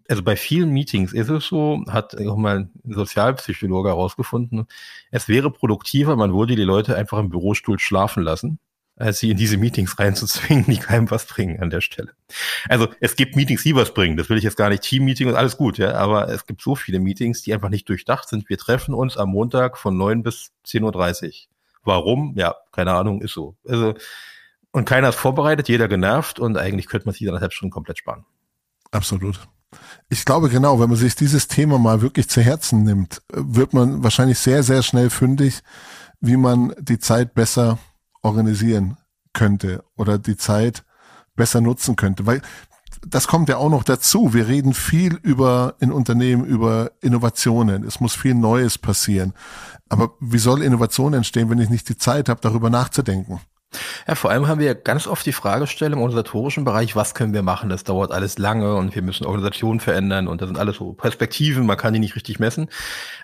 Also 0.07 0.23
bei 0.23 0.35
vielen 0.35 0.71
Meetings 0.71 1.13
ist 1.13 1.29
es 1.29 1.47
so, 1.47 1.83
hat 1.89 2.15
auch 2.25 2.37
mal 2.37 2.59
ein 2.59 2.71
Sozialpsychologe 2.83 3.89
herausgefunden, 3.89 4.67
es 5.11 5.27
wäre 5.27 5.51
produktiver, 5.51 6.15
man 6.15 6.33
würde 6.33 6.55
die 6.55 6.63
Leute 6.63 6.95
einfach 6.95 7.19
im 7.19 7.29
Bürostuhl 7.29 7.79
schlafen 7.79 8.23
lassen, 8.23 8.59
als 9.01 9.19
sie 9.19 9.31
in 9.31 9.37
diese 9.37 9.57
Meetings 9.57 9.99
reinzuzwingen, 9.99 10.65
die 10.65 10.77
keinem 10.77 11.11
was 11.11 11.25
bringen 11.25 11.59
an 11.61 11.69
der 11.69 11.81
Stelle. 11.81 12.11
Also 12.69 12.87
es 12.99 13.15
gibt 13.15 13.35
Meetings, 13.35 13.63
die 13.63 13.75
was 13.75 13.93
bringen. 13.93 14.15
Das 14.15 14.29
will 14.29 14.37
ich 14.37 14.43
jetzt 14.43 14.57
gar 14.57 14.69
nicht. 14.69 14.83
Team-Meeting 14.83 15.27
und 15.27 15.35
alles 15.35 15.57
gut, 15.57 15.77
ja. 15.77 15.95
Aber 15.95 16.29
es 16.29 16.45
gibt 16.45 16.61
so 16.61 16.75
viele 16.75 16.99
Meetings, 16.99 17.41
die 17.41 17.53
einfach 17.53 17.69
nicht 17.69 17.89
durchdacht 17.89 18.29
sind. 18.29 18.47
Wir 18.49 18.57
treffen 18.57 18.93
uns 18.93 19.17
am 19.17 19.29
Montag 19.29 19.77
von 19.77 19.97
neun 19.97 20.23
bis 20.23 20.51
zehn 20.63 20.83
Uhr. 20.83 20.91
dreißig. 20.91 21.49
Warum? 21.83 22.33
Ja, 22.37 22.55
keine 22.71 22.93
Ahnung, 22.93 23.21
ist 23.21 23.33
so. 23.33 23.55
Also, 23.67 23.95
und 24.71 24.85
keiner 24.85 25.09
ist 25.09 25.15
vorbereitet, 25.15 25.67
jeder 25.67 25.87
genervt 25.87 26.39
und 26.39 26.57
eigentlich 26.57 26.87
könnte 26.87 27.07
man 27.07 27.13
sich 27.15 27.27
anderthalb 27.27 27.53
Stunden 27.53 27.71
komplett 27.71 27.97
sparen. 27.97 28.23
Absolut. 28.91 29.39
Ich 30.09 30.25
glaube 30.25 30.49
genau, 30.49 30.79
wenn 30.79 30.89
man 30.89 30.97
sich 30.97 31.15
dieses 31.15 31.47
Thema 31.47 31.77
mal 31.77 32.01
wirklich 32.01 32.29
zu 32.29 32.41
Herzen 32.41 32.83
nimmt, 32.83 33.21
wird 33.33 33.73
man 33.73 34.03
wahrscheinlich 34.03 34.37
sehr, 34.37 34.63
sehr 34.63 34.83
schnell 34.83 35.09
fündig, 35.09 35.61
wie 36.19 36.37
man 36.37 36.75
die 36.77 36.99
Zeit 36.99 37.33
besser 37.33 37.79
organisieren 38.21 38.97
könnte 39.33 39.83
oder 39.95 40.17
die 40.17 40.37
Zeit 40.37 40.83
besser 41.35 41.61
nutzen 41.61 41.95
könnte. 41.95 42.25
Weil 42.25 42.41
das 43.07 43.27
kommt 43.27 43.49
ja 43.49 43.57
auch 43.57 43.69
noch 43.69 43.83
dazu. 43.83 44.33
Wir 44.33 44.47
reden 44.47 44.73
viel 44.73 45.15
über 45.15 45.75
in 45.79 45.91
Unternehmen 45.91 46.45
über 46.45 46.91
Innovationen. 47.01 47.83
Es 47.83 47.99
muss 47.99 48.15
viel 48.15 48.35
Neues 48.35 48.77
passieren. 48.77 49.33
Aber 49.89 50.11
wie 50.19 50.37
soll 50.37 50.61
Innovation 50.61 51.13
entstehen, 51.13 51.49
wenn 51.49 51.59
ich 51.59 51.69
nicht 51.69 51.89
die 51.89 51.97
Zeit 51.97 52.29
habe, 52.29 52.41
darüber 52.41 52.69
nachzudenken? 52.69 53.41
Ja, 54.07 54.15
vor 54.15 54.31
allem 54.31 54.47
haben 54.47 54.59
wir 54.59 54.75
ganz 54.75 55.07
oft 55.07 55.25
die 55.25 55.31
Fragestellung 55.31 55.99
im 55.99 56.03
organisatorischen 56.03 56.65
Bereich, 56.65 56.95
was 56.95 57.15
können 57.15 57.33
wir 57.33 57.41
machen? 57.41 57.69
Das 57.69 57.83
dauert 57.83 58.11
alles 58.11 58.37
lange 58.37 58.75
und 58.75 58.95
wir 58.95 59.01
müssen 59.01 59.25
Organisationen 59.25 59.79
verändern 59.79 60.27
und 60.27 60.41
das 60.41 60.47
sind 60.47 60.57
alles 60.57 60.75
so 60.75 60.93
Perspektiven, 60.93 61.65
man 61.65 61.77
kann 61.77 61.93
die 61.93 61.99
nicht 61.99 62.15
richtig 62.15 62.39
messen. 62.39 62.69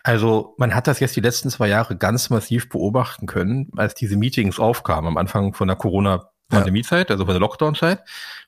Also 0.04 0.56
man 0.58 0.74
hat 0.74 0.88
das 0.88 1.00
jetzt 1.00 1.16
die 1.16 1.22
letzten 1.22 1.50
zwei 1.50 1.68
Jahre 1.68 1.98
ganz 1.98 2.30
massiv 2.30 2.70
beobachten 2.70 3.26
können, 3.26 3.70
als 3.76 3.94
diese 3.94 4.16
Meetings 4.16 4.60
aufkamen 4.60 5.08
am 5.08 5.18
Anfang 5.18 5.54
von 5.54 5.68
der 5.68 5.78
Corona 5.78 6.30
Pandemiezeit, 6.50 7.12
also 7.12 7.26
von 7.26 7.34
der 7.34 7.42
Lockdown-Zeit, 7.42 8.04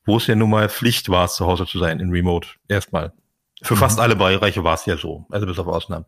wo 0.06 0.18
es 0.18 0.28
ja 0.28 0.36
nun 0.36 0.50
mal 0.50 0.70
Pflicht 0.70 1.10
war, 1.10 1.28
zu 1.28 1.46
Hause 1.46 1.66
zu 1.66 1.80
sein 1.80 2.00
in 2.00 2.12
Remote. 2.12 2.48
Erstmal. 2.68 3.12
Für 3.62 3.74
mhm. 3.74 3.80
fast 3.80 4.00
alle 4.00 4.16
Bereiche 4.16 4.64
war 4.64 4.76
es 4.76 4.86
ja 4.86 4.96
so, 4.96 5.26
also 5.30 5.46
bis 5.46 5.60
auf 5.60 5.68
Ausnahmen. 5.68 6.06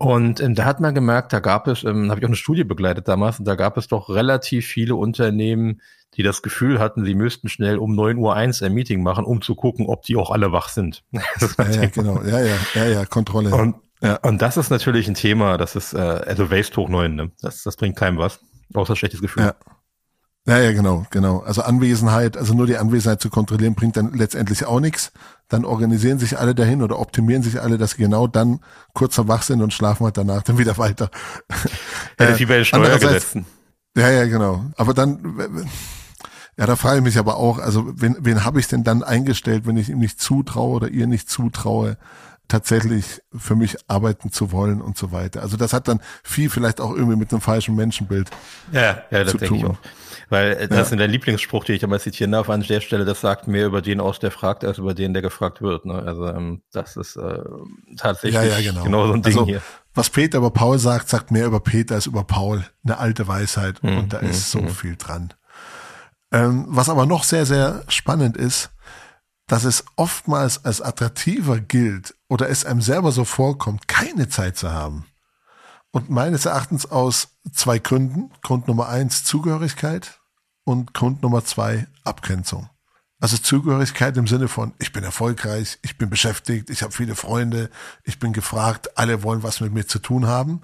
Und 0.00 0.40
ähm, 0.40 0.54
da 0.54 0.64
hat 0.64 0.80
man 0.80 0.94
gemerkt, 0.94 1.30
da 1.34 1.40
gab 1.40 1.68
es, 1.68 1.84
ähm, 1.84 2.08
habe 2.08 2.20
ich 2.20 2.24
auch 2.24 2.30
eine 2.30 2.36
Studie 2.36 2.64
begleitet 2.64 3.06
damals, 3.06 3.38
und 3.38 3.44
da 3.44 3.54
gab 3.54 3.76
es 3.76 3.86
doch 3.86 4.08
relativ 4.08 4.66
viele 4.66 4.94
Unternehmen, 4.94 5.82
die 6.14 6.22
das 6.22 6.40
Gefühl 6.40 6.78
hatten, 6.78 7.04
sie 7.04 7.14
müssten 7.14 7.50
schnell 7.50 7.76
um 7.76 7.94
neun 7.94 8.16
Uhr 8.16 8.34
eins 8.34 8.62
ein 8.62 8.72
Meeting 8.72 9.02
machen, 9.02 9.26
um 9.26 9.42
zu 9.42 9.54
gucken, 9.54 9.84
ob 9.88 10.00
die 10.04 10.16
auch 10.16 10.30
alle 10.30 10.52
wach 10.52 10.70
sind. 10.70 11.04
ja, 11.12 11.20
ja, 11.70 11.86
genau, 11.88 12.22
ja, 12.22 12.40
ja, 12.40 12.56
ja, 12.72 12.86
ja, 12.86 13.04
Kontrolle. 13.04 13.54
Und, 13.54 13.76
ja. 14.00 14.16
und 14.22 14.40
das 14.40 14.56
ist 14.56 14.70
natürlich 14.70 15.06
ein 15.06 15.12
Thema, 15.12 15.58
das 15.58 15.76
ist, 15.76 15.92
äh, 15.92 15.98
also 15.98 16.50
Waste 16.50 16.78
hoch 16.78 16.88
neun, 16.88 17.14
ne? 17.14 17.30
Das, 17.42 17.62
das 17.62 17.76
bringt 17.76 17.96
keinem 17.96 18.16
was, 18.16 18.40
außer 18.72 18.96
schlechtes 18.96 19.20
Gefühl. 19.20 19.42
Ja. 19.42 19.54
Ja, 20.50 20.58
ja, 20.58 20.72
genau, 20.72 21.06
genau. 21.10 21.38
Also 21.46 21.62
Anwesenheit, 21.62 22.36
also 22.36 22.54
nur 22.54 22.66
die 22.66 22.76
Anwesenheit 22.76 23.20
zu 23.20 23.30
kontrollieren, 23.30 23.76
bringt 23.76 23.96
dann 23.96 24.12
letztendlich 24.14 24.64
auch 24.64 24.80
nichts. 24.80 25.12
Dann 25.46 25.64
organisieren 25.64 26.18
sich 26.18 26.40
alle 26.40 26.56
dahin 26.56 26.82
oder 26.82 26.98
optimieren 26.98 27.44
sich 27.44 27.62
alle, 27.62 27.78
dass 27.78 27.92
sie 27.92 27.98
genau 27.98 28.26
dann 28.26 28.58
kurzer 28.92 29.28
wach 29.28 29.42
sind 29.42 29.62
und 29.62 29.72
schlafen 29.72 30.06
halt 30.06 30.16
danach 30.16 30.42
dann 30.42 30.58
wieder 30.58 30.76
weiter. 30.76 31.08
Ja, 32.18 32.30
äh, 32.30 32.38
wie 32.38 32.46
bei 32.46 32.56
den 32.56 32.64
Steuergesetzen. 32.64 33.46
Ja, 33.96 34.10
ja, 34.10 34.26
genau. 34.26 34.64
Aber 34.76 34.92
dann, 34.92 35.38
ja, 36.56 36.66
da 36.66 36.74
frage 36.74 36.98
ich 36.98 37.04
mich 37.04 37.16
aber 37.16 37.36
auch, 37.36 37.58
also 37.60 37.92
wen, 37.94 38.16
wen 38.18 38.44
habe 38.44 38.58
ich 38.58 38.66
denn 38.66 38.82
dann 38.82 39.04
eingestellt, 39.04 39.66
wenn 39.66 39.76
ich 39.76 39.88
ihm 39.88 40.00
nicht 40.00 40.20
zutraue 40.20 40.74
oder 40.74 40.88
ihr 40.88 41.06
nicht 41.06 41.30
zutraue, 41.30 41.96
tatsächlich 42.50 43.22
für 43.34 43.56
mich 43.56 43.76
arbeiten 43.88 44.30
zu 44.30 44.52
wollen 44.52 44.82
und 44.82 44.98
so 44.98 45.12
weiter. 45.12 45.40
Also 45.40 45.56
das 45.56 45.72
hat 45.72 45.88
dann 45.88 46.00
viel 46.22 46.50
vielleicht 46.50 46.80
auch 46.80 46.94
irgendwie 46.94 47.16
mit 47.16 47.32
einem 47.32 47.40
falschen 47.40 47.76
Menschenbild 47.76 48.28
ja, 48.72 49.02
ja, 49.10 49.24
das 49.24 49.30
zu 49.30 49.38
denke 49.38 49.54
tun. 49.54 49.58
Ich 49.58 49.64
auch. 49.64 49.78
Weil 50.28 50.52
äh, 50.52 50.68
das 50.68 50.76
ja. 50.76 50.82
ist 50.82 51.00
dein 51.00 51.10
Lieblingsspruch, 51.10 51.64
den 51.64 51.76
ich 51.76 51.82
einmal 51.82 52.00
zitieren 52.00 52.32
darf 52.32 52.50
an 52.50 52.62
der 52.62 52.80
Stelle, 52.80 53.04
das 53.04 53.20
sagt 53.20 53.48
mehr 53.48 53.66
über 53.66 53.80
den 53.82 54.00
aus, 54.00 54.18
der 54.18 54.30
fragt, 54.30 54.64
als 54.64 54.78
über 54.78 54.94
den, 54.94 55.12
der 55.12 55.22
gefragt 55.22 55.62
wird. 55.62 55.86
Ne? 55.86 55.94
Also 55.94 56.26
ähm, 56.26 56.62
das 56.72 56.96
ist 56.96 57.16
äh, 57.16 57.38
tatsächlich 57.96 58.34
ja, 58.34 58.58
ja, 58.58 58.70
genau. 58.70 58.84
genau 58.84 59.06
so 59.06 59.12
ein 59.14 59.22
Ding 59.22 59.32
also, 59.32 59.46
hier. 59.46 59.62
Was 59.94 60.10
Peter 60.10 60.38
über 60.38 60.50
Paul 60.50 60.78
sagt, 60.78 61.08
sagt 61.08 61.30
mehr 61.30 61.46
über 61.46 61.60
Peter 61.60 61.96
als 61.96 62.06
über 62.06 62.24
Paul. 62.24 62.64
Eine 62.84 62.98
alte 62.98 63.26
Weisheit. 63.26 63.82
Hm, 63.82 63.98
und 63.98 64.12
da 64.12 64.20
hm, 64.20 64.30
ist 64.30 64.50
so 64.50 64.60
hm. 64.60 64.68
viel 64.68 64.96
dran. 64.96 65.34
Ähm, 66.32 66.66
was 66.68 66.88
aber 66.88 67.06
noch 67.06 67.24
sehr, 67.24 67.44
sehr 67.46 67.82
spannend 67.88 68.36
ist, 68.36 68.70
dass 69.48 69.64
es 69.64 69.84
oftmals 69.96 70.64
als 70.64 70.80
attraktiver 70.80 71.58
gilt 71.58 72.14
oder 72.30 72.48
es 72.48 72.64
einem 72.64 72.80
selber 72.80 73.12
so 73.12 73.24
vorkommt, 73.24 73.88
keine 73.88 74.28
Zeit 74.28 74.56
zu 74.56 74.70
haben. 74.70 75.04
Und 75.90 76.08
meines 76.08 76.46
Erachtens 76.46 76.86
aus 76.86 77.36
zwei 77.52 77.78
Gründen. 77.80 78.30
Grund 78.42 78.68
Nummer 78.68 78.88
eins, 78.88 79.24
Zugehörigkeit 79.24 80.20
und 80.64 80.94
Grund 80.94 81.22
Nummer 81.22 81.44
zwei, 81.44 81.88
Abgrenzung. 82.04 82.70
Also 83.20 83.36
Zugehörigkeit 83.36 84.16
im 84.16 84.28
Sinne 84.28 84.48
von, 84.48 84.72
ich 84.78 84.92
bin 84.92 85.02
erfolgreich, 85.02 85.78
ich 85.82 85.98
bin 85.98 86.08
beschäftigt, 86.08 86.70
ich 86.70 86.82
habe 86.82 86.92
viele 86.92 87.16
Freunde, 87.16 87.68
ich 88.04 88.18
bin 88.18 88.32
gefragt, 88.32 88.96
alle 88.96 89.22
wollen 89.24 89.42
was 89.42 89.60
mit 89.60 89.74
mir 89.74 89.86
zu 89.86 89.98
tun 89.98 90.26
haben. 90.26 90.62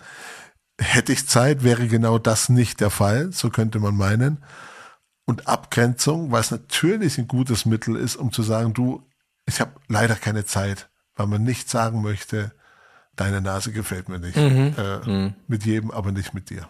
Hätte 0.81 1.13
ich 1.13 1.29
Zeit, 1.29 1.65
wäre 1.65 1.89
genau 1.89 2.19
das 2.19 2.49
nicht 2.49 2.81
der 2.81 2.91
Fall, 2.91 3.33
so 3.33 3.51
könnte 3.51 3.81
man 3.81 3.97
meinen 3.97 4.43
und 5.27 5.49
Abgrenzung, 5.49 6.31
was 6.31 6.53
natürlich 6.53 7.19
ein 7.19 7.27
gutes 7.27 7.67
Mittel 7.67 7.97
ist, 7.97 8.17
um 8.17 8.33
zu 8.33 8.43
sagen, 8.43 8.73
du, 8.73 9.03
ich 9.45 9.61
habe 9.61 9.73
leider 9.89 10.15
keine 10.15 10.47
Zeit, 10.47 10.89
weil 11.17 11.27
man 11.27 11.43
nicht 11.43 11.69
sagen 11.69 12.03
möchte, 12.03 12.53
deine 13.17 13.41
Nase 13.41 13.73
gefällt 13.73 14.09
mir 14.09 14.19
nicht. 14.19 14.37
Mhm. 14.37 14.75
Äh, 14.79 15.11
mhm. 15.11 15.35
Mit 15.49 15.65
jedem, 15.65 15.91
aber 15.91 16.13
nicht 16.13 16.35
mit 16.35 16.51
dir. 16.51 16.69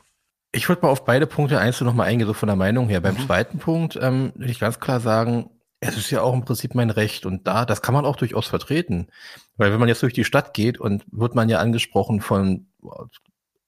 Ich 0.53 0.69
würde 0.69 0.83
mal 0.83 0.89
auf 0.89 1.05
beide 1.05 1.27
Punkte 1.27 1.59
einzeln 1.59 1.87
nochmal 1.87 2.07
eingehen, 2.07 2.27
so 2.27 2.33
von 2.33 2.47
der 2.47 2.57
Meinung 2.57 2.89
her. 2.89 3.01
Beim 3.01 3.17
mhm. 3.17 3.27
zweiten 3.27 3.59
Punkt 3.59 3.99
ähm, 4.01 4.33
würde 4.35 4.51
ich 4.51 4.61
ganz 4.61 4.81
klar 4.81 5.01
sagen, 5.01 5.51
es 5.81 5.97
ist 5.97 6.11
ja 6.11 6.23
auch 6.23 6.33
im 6.33 6.45
Prinzip 6.45 6.75
mein 6.75 6.91
Recht 6.91 7.27
und 7.27 7.47
da, 7.47 7.67
das 7.67 7.83
kann 7.83 7.95
man 7.95 8.07
auch 8.07 8.17
durchaus 8.17 8.47
vertreten. 8.47 9.09
Weil 9.57 9.73
wenn 9.73 9.81
man 9.81 9.89
jetzt 9.89 10.03
durch 10.03 10.15
die 10.15 10.25
Stadt 10.25 10.55
geht 10.55 10.79
und 10.79 11.05
wird 11.11 11.35
man 11.35 11.49
ja 11.49 11.59
angesprochen 11.59 12.21
von 12.21 12.67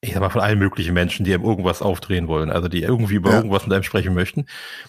ich 0.01 0.13
sag 0.13 0.21
mal, 0.21 0.29
von 0.29 0.41
allen 0.41 0.59
möglichen 0.59 0.93
Menschen, 0.93 1.25
die 1.25 1.33
einem 1.33 1.43
irgendwas 1.43 1.81
aufdrehen 1.81 2.29
wollen, 2.29 2.49
also 2.49 2.69
die 2.69 2.83
irgendwie 2.83 3.15
über 3.15 3.31
ja. 3.31 3.37
irgendwas 3.37 3.65
mit 3.65 3.73
einem 3.73 3.83
sprechen 3.83 4.13
möchten. 4.13 4.41
Und 4.41 4.47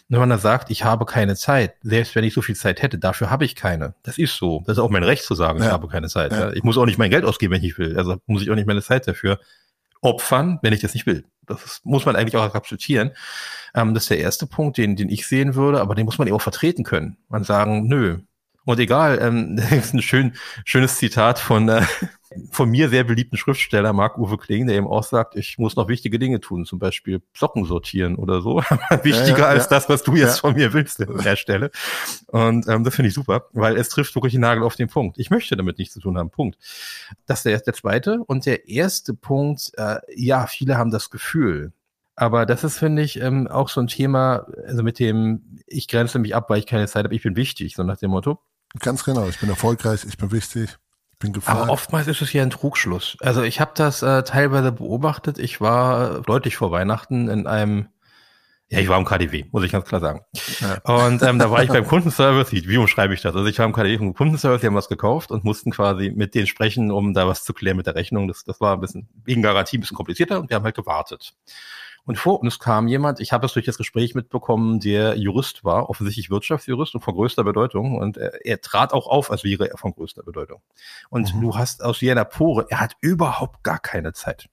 wenn 0.08 0.20
man 0.20 0.30
dann 0.30 0.38
sagt, 0.38 0.70
ich 0.70 0.84
habe 0.84 1.04
keine 1.04 1.34
Zeit, 1.34 1.74
selbst 1.82 2.14
wenn 2.14 2.22
ich 2.22 2.32
so 2.32 2.42
viel 2.42 2.54
Zeit 2.54 2.80
hätte, 2.80 2.98
dafür 2.98 3.28
habe 3.28 3.44
ich 3.44 3.56
keine. 3.56 3.94
Das 4.04 4.18
ist 4.18 4.36
so. 4.36 4.62
Das 4.66 4.76
ist 4.76 4.82
auch 4.82 4.90
mein 4.90 5.02
Recht 5.02 5.24
zu 5.24 5.34
sagen, 5.34 5.58
ja. 5.58 5.66
ich 5.66 5.72
habe 5.72 5.88
keine 5.88 6.08
Zeit. 6.08 6.30
Ja. 6.30 6.52
Ich 6.52 6.62
muss 6.62 6.78
auch 6.78 6.86
nicht 6.86 6.98
mein 6.98 7.10
Geld 7.10 7.24
ausgeben, 7.24 7.54
wenn 7.54 7.64
ich 7.64 7.76
will. 7.76 7.98
Also 7.98 8.18
muss 8.26 8.42
ich 8.42 8.50
auch 8.50 8.54
nicht 8.54 8.68
meine 8.68 8.82
Zeit 8.82 9.08
dafür 9.08 9.40
opfern, 10.00 10.60
wenn 10.62 10.72
ich 10.72 10.80
das 10.80 10.94
nicht 10.94 11.06
will. 11.06 11.24
Das 11.46 11.80
muss 11.82 12.06
man 12.06 12.14
eigentlich 12.14 12.36
auch 12.36 12.54
akzeptieren. 12.54 13.10
Ähm, 13.74 13.94
das 13.94 14.04
ist 14.04 14.10
der 14.10 14.18
erste 14.18 14.46
Punkt, 14.46 14.78
den, 14.78 14.94
den 14.94 15.08
ich 15.08 15.26
sehen 15.26 15.56
würde, 15.56 15.80
aber 15.80 15.96
den 15.96 16.04
muss 16.04 16.18
man 16.18 16.28
eben 16.28 16.36
auch 16.36 16.42
vertreten 16.42 16.84
können. 16.84 17.16
Man 17.28 17.42
sagen, 17.42 17.88
nö. 17.88 18.18
Und 18.70 18.78
egal, 18.78 19.18
ähm, 19.20 19.56
das 19.56 19.72
ist 19.72 19.94
ein 19.94 20.02
schön, 20.02 20.34
schönes 20.64 20.96
Zitat 20.96 21.40
von, 21.40 21.68
äh, 21.68 21.82
von 22.52 22.70
mir 22.70 22.88
sehr 22.88 23.02
beliebten 23.02 23.36
Schriftsteller 23.36 23.92
Marc-Uwe 23.92 24.38
Kling, 24.38 24.68
der 24.68 24.76
eben 24.76 24.86
auch 24.86 25.02
sagt, 25.02 25.34
ich 25.34 25.58
muss 25.58 25.74
noch 25.74 25.88
wichtige 25.88 26.20
Dinge 26.20 26.38
tun, 26.38 26.64
zum 26.64 26.78
Beispiel 26.78 27.20
Socken 27.34 27.64
sortieren 27.64 28.14
oder 28.14 28.40
so. 28.42 28.58
Wichtiger 29.02 29.38
ja, 29.38 29.38
ja, 29.38 29.46
als 29.46 29.64
ja. 29.64 29.70
das, 29.70 29.88
was 29.88 30.04
du 30.04 30.14
jetzt 30.14 30.38
von 30.38 30.54
mir 30.54 30.72
willst 30.72 31.00
an 31.00 31.18
der 31.24 31.34
Stelle. 31.34 31.72
Und 32.28 32.68
ähm, 32.68 32.84
das 32.84 32.94
finde 32.94 33.08
ich 33.08 33.14
super, 33.14 33.46
weil 33.52 33.76
es 33.76 33.88
trifft 33.88 34.14
wirklich 34.14 34.34
den 34.34 34.42
Nagel 34.42 34.62
auf 34.62 34.76
den 34.76 34.88
Punkt. 34.88 35.18
Ich 35.18 35.30
möchte 35.30 35.56
damit 35.56 35.78
nichts 35.78 35.94
zu 35.94 36.00
tun 36.00 36.16
haben, 36.16 36.30
Punkt. 36.30 36.56
Das 37.26 37.40
ist 37.40 37.46
der, 37.46 37.58
der 37.58 37.74
zweite. 37.74 38.22
Und 38.24 38.46
der 38.46 38.68
erste 38.68 39.14
Punkt, 39.14 39.72
äh, 39.76 39.96
ja, 40.14 40.46
viele 40.46 40.78
haben 40.78 40.92
das 40.92 41.10
Gefühl, 41.10 41.72
aber 42.20 42.44
das 42.44 42.64
ist, 42.64 42.78
finde 42.78 43.00
ich, 43.00 43.18
ähm, 43.20 43.48
auch 43.48 43.70
so 43.70 43.80
ein 43.80 43.86
Thema, 43.86 44.46
also 44.66 44.82
mit 44.82 44.98
dem, 44.98 45.58
ich 45.66 45.88
grenze 45.88 46.18
mich 46.18 46.34
ab, 46.34 46.50
weil 46.50 46.58
ich 46.58 46.66
keine 46.66 46.86
Zeit 46.86 47.04
habe, 47.04 47.14
ich 47.14 47.22
bin 47.22 47.34
wichtig, 47.34 47.74
so 47.74 47.82
nach 47.82 47.96
dem 47.96 48.10
Motto. 48.10 48.38
Ganz 48.78 49.04
genau, 49.04 49.28
ich 49.28 49.40
bin 49.40 49.48
erfolgreich, 49.48 50.04
ich 50.06 50.16
bin 50.16 50.30
wichtig. 50.30 50.78
Bin 51.18 51.34
gefragt. 51.34 51.60
Aber 51.60 51.72
oftmals 51.72 52.08
ist 52.08 52.22
es 52.22 52.32
ja 52.32 52.42
ein 52.42 52.48
Trugschluss. 52.48 53.18
Also 53.20 53.42
ich 53.42 53.60
habe 53.60 53.72
das 53.74 54.02
äh, 54.02 54.22
teilweise 54.22 54.72
beobachtet. 54.72 55.38
Ich 55.38 55.60
war 55.60 56.22
deutlich 56.22 56.56
vor 56.56 56.70
Weihnachten 56.70 57.28
in 57.28 57.46
einem 57.46 57.88
Ja, 58.68 58.78
ich 58.78 58.88
war 58.88 58.96
im 58.96 59.04
KDW, 59.04 59.44
muss 59.52 59.62
ich 59.64 59.72
ganz 59.72 59.84
klar 59.84 60.00
sagen. 60.00 60.22
Ja. 60.60 60.78
Und 60.84 61.22
ähm, 61.22 61.38
da 61.38 61.50
war 61.50 61.62
ich 61.62 61.68
beim 61.68 61.86
Kundenservice, 61.88 62.52
wie, 62.52 62.66
wie 62.66 62.78
umschreibe 62.78 63.12
ich 63.12 63.20
das? 63.20 63.36
Also 63.36 63.46
ich 63.48 63.58
war 63.58 63.66
im 63.66 63.74
KDW 63.74 63.98
vom 63.98 64.14
Kundenservice, 64.14 64.62
die 64.62 64.66
haben 64.66 64.74
was 64.74 64.88
gekauft 64.88 65.30
und 65.30 65.44
mussten 65.44 65.72
quasi 65.72 66.10
mit 66.10 66.34
denen 66.34 66.46
sprechen, 66.46 66.90
um 66.90 67.12
da 67.12 67.28
was 67.28 67.44
zu 67.44 67.52
klären 67.52 67.76
mit 67.76 67.86
der 67.86 67.96
Rechnung. 67.96 68.26
Das, 68.26 68.44
das 68.44 68.58
war 68.62 68.72
ein 68.72 68.80
bisschen 68.80 69.10
wegen 69.24 69.42
Garantie 69.42 69.76
ein 69.76 69.80
bisschen 69.80 69.98
komplizierter 69.98 70.40
und 70.40 70.48
wir 70.48 70.56
haben 70.56 70.64
halt 70.64 70.76
gewartet. 70.76 71.34
Und 72.10 72.16
vor 72.16 72.40
uns 72.40 72.58
kam 72.58 72.88
jemand, 72.88 73.20
ich 73.20 73.32
habe 73.32 73.46
es 73.46 73.52
durch 73.52 73.66
das 73.66 73.78
Gespräch 73.78 74.16
mitbekommen, 74.16 74.80
der 74.80 75.16
Jurist 75.16 75.62
war, 75.62 75.88
offensichtlich 75.88 76.28
Wirtschaftsjurist 76.28 76.96
und 76.96 77.02
von 77.02 77.14
größter 77.14 77.44
Bedeutung. 77.44 77.96
Und 77.96 78.16
er, 78.16 78.44
er 78.44 78.60
trat 78.60 78.92
auch 78.92 79.06
auf, 79.06 79.30
als 79.30 79.44
wäre 79.44 79.70
er 79.70 79.78
von 79.78 79.92
größter 79.92 80.24
Bedeutung. 80.24 80.60
Und 81.08 81.32
mhm. 81.32 81.40
du 81.40 81.56
hast 81.56 81.84
aus 81.84 82.00
jener 82.00 82.24
Pore, 82.24 82.66
er 82.68 82.80
hat 82.80 82.96
überhaupt 83.00 83.62
gar 83.62 83.78
keine 83.78 84.12
Zeit. 84.12 84.48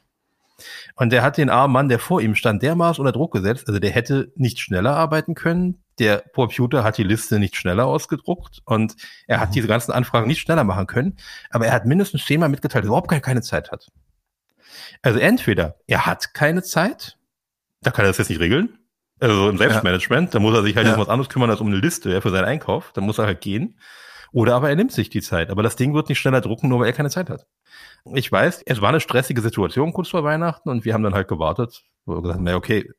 Und 0.97 1.11
der 1.11 1.23
hat 1.23 1.37
den 1.37 1.49
armen 1.49 1.73
Mann, 1.73 1.89
der 1.89 1.97
vor 1.97 2.21
ihm 2.21 2.35
stand, 2.35 2.61
dermaßen 2.61 3.01
unter 3.01 3.11
Druck 3.11 3.33
gesetzt. 3.33 3.67
Also 3.67 3.79
der 3.79 3.89
hätte 3.89 4.31
nicht 4.35 4.59
schneller 4.59 4.95
arbeiten 4.95 5.33
können. 5.33 5.81
Der 5.97 6.19
Computer 6.35 6.83
hat 6.83 6.99
die 6.99 7.03
Liste 7.03 7.39
nicht 7.39 7.55
schneller 7.55 7.87
ausgedruckt 7.87 8.61
und 8.65 8.95
er 9.25 9.39
hat 9.39 9.49
mhm. 9.49 9.53
diese 9.53 9.67
ganzen 9.67 9.93
Anfragen 9.93 10.27
nicht 10.27 10.41
schneller 10.41 10.63
machen 10.63 10.85
können. 10.85 11.17
Aber 11.49 11.65
er 11.65 11.73
hat 11.73 11.87
mindestens 11.87 12.23
zehnmal 12.23 12.49
mitgeteilt, 12.49 12.83
dass 12.83 12.89
er 12.89 12.89
überhaupt 12.89 13.23
keine 13.23 13.41
Zeit 13.41 13.71
hat. 13.71 13.87
Also 15.01 15.17
entweder 15.17 15.79
er 15.87 16.05
hat 16.05 16.35
keine 16.35 16.61
Zeit, 16.61 17.17
da 17.81 17.91
kann 17.91 18.05
er 18.05 18.09
das 18.09 18.17
jetzt 18.17 18.29
nicht 18.29 18.39
regeln. 18.39 18.77
Also 19.19 19.49
im 19.49 19.57
Selbstmanagement, 19.57 20.29
ja. 20.29 20.31
da 20.33 20.39
muss 20.39 20.55
er 20.55 20.63
sich 20.63 20.75
halt 20.75 20.87
ja. 20.87 20.93
um 20.93 20.99
was 20.99 21.09
anderes 21.09 21.29
kümmern 21.29 21.49
als 21.49 21.59
um 21.59 21.67
eine 21.67 21.77
Liste 21.77 22.21
für 22.21 22.29
seinen 22.29 22.45
Einkauf. 22.45 22.91
Da 22.93 23.01
muss 23.01 23.17
er 23.17 23.25
halt 23.25 23.41
gehen. 23.41 23.79
Oder 24.31 24.55
aber 24.55 24.69
er 24.69 24.75
nimmt 24.75 24.91
sich 24.91 25.09
die 25.09 25.21
Zeit. 25.21 25.49
Aber 25.49 25.63
das 25.63 25.75
Ding 25.75 25.93
wird 25.93 26.09
nicht 26.09 26.19
schneller 26.19 26.41
drucken, 26.41 26.69
nur 26.69 26.79
weil 26.79 26.87
er 26.87 26.93
keine 26.93 27.09
Zeit 27.09 27.29
hat. 27.29 27.47
Ich 28.13 28.31
weiß, 28.31 28.63
es 28.65 28.81
war 28.81 28.89
eine 28.89 28.99
stressige 28.99 29.41
Situation 29.41 29.93
kurz 29.93 30.09
vor 30.09 30.23
Weihnachten 30.23 30.69
und 30.69 30.85
wir 30.85 30.93
haben 30.93 31.03
dann 31.03 31.15
halt 31.15 31.27
gewartet. 31.27 31.83
Wo 32.05 32.15
wir 32.15 32.21
gesagt, 32.21 32.41
na 32.41 32.55
okay. 32.55 32.89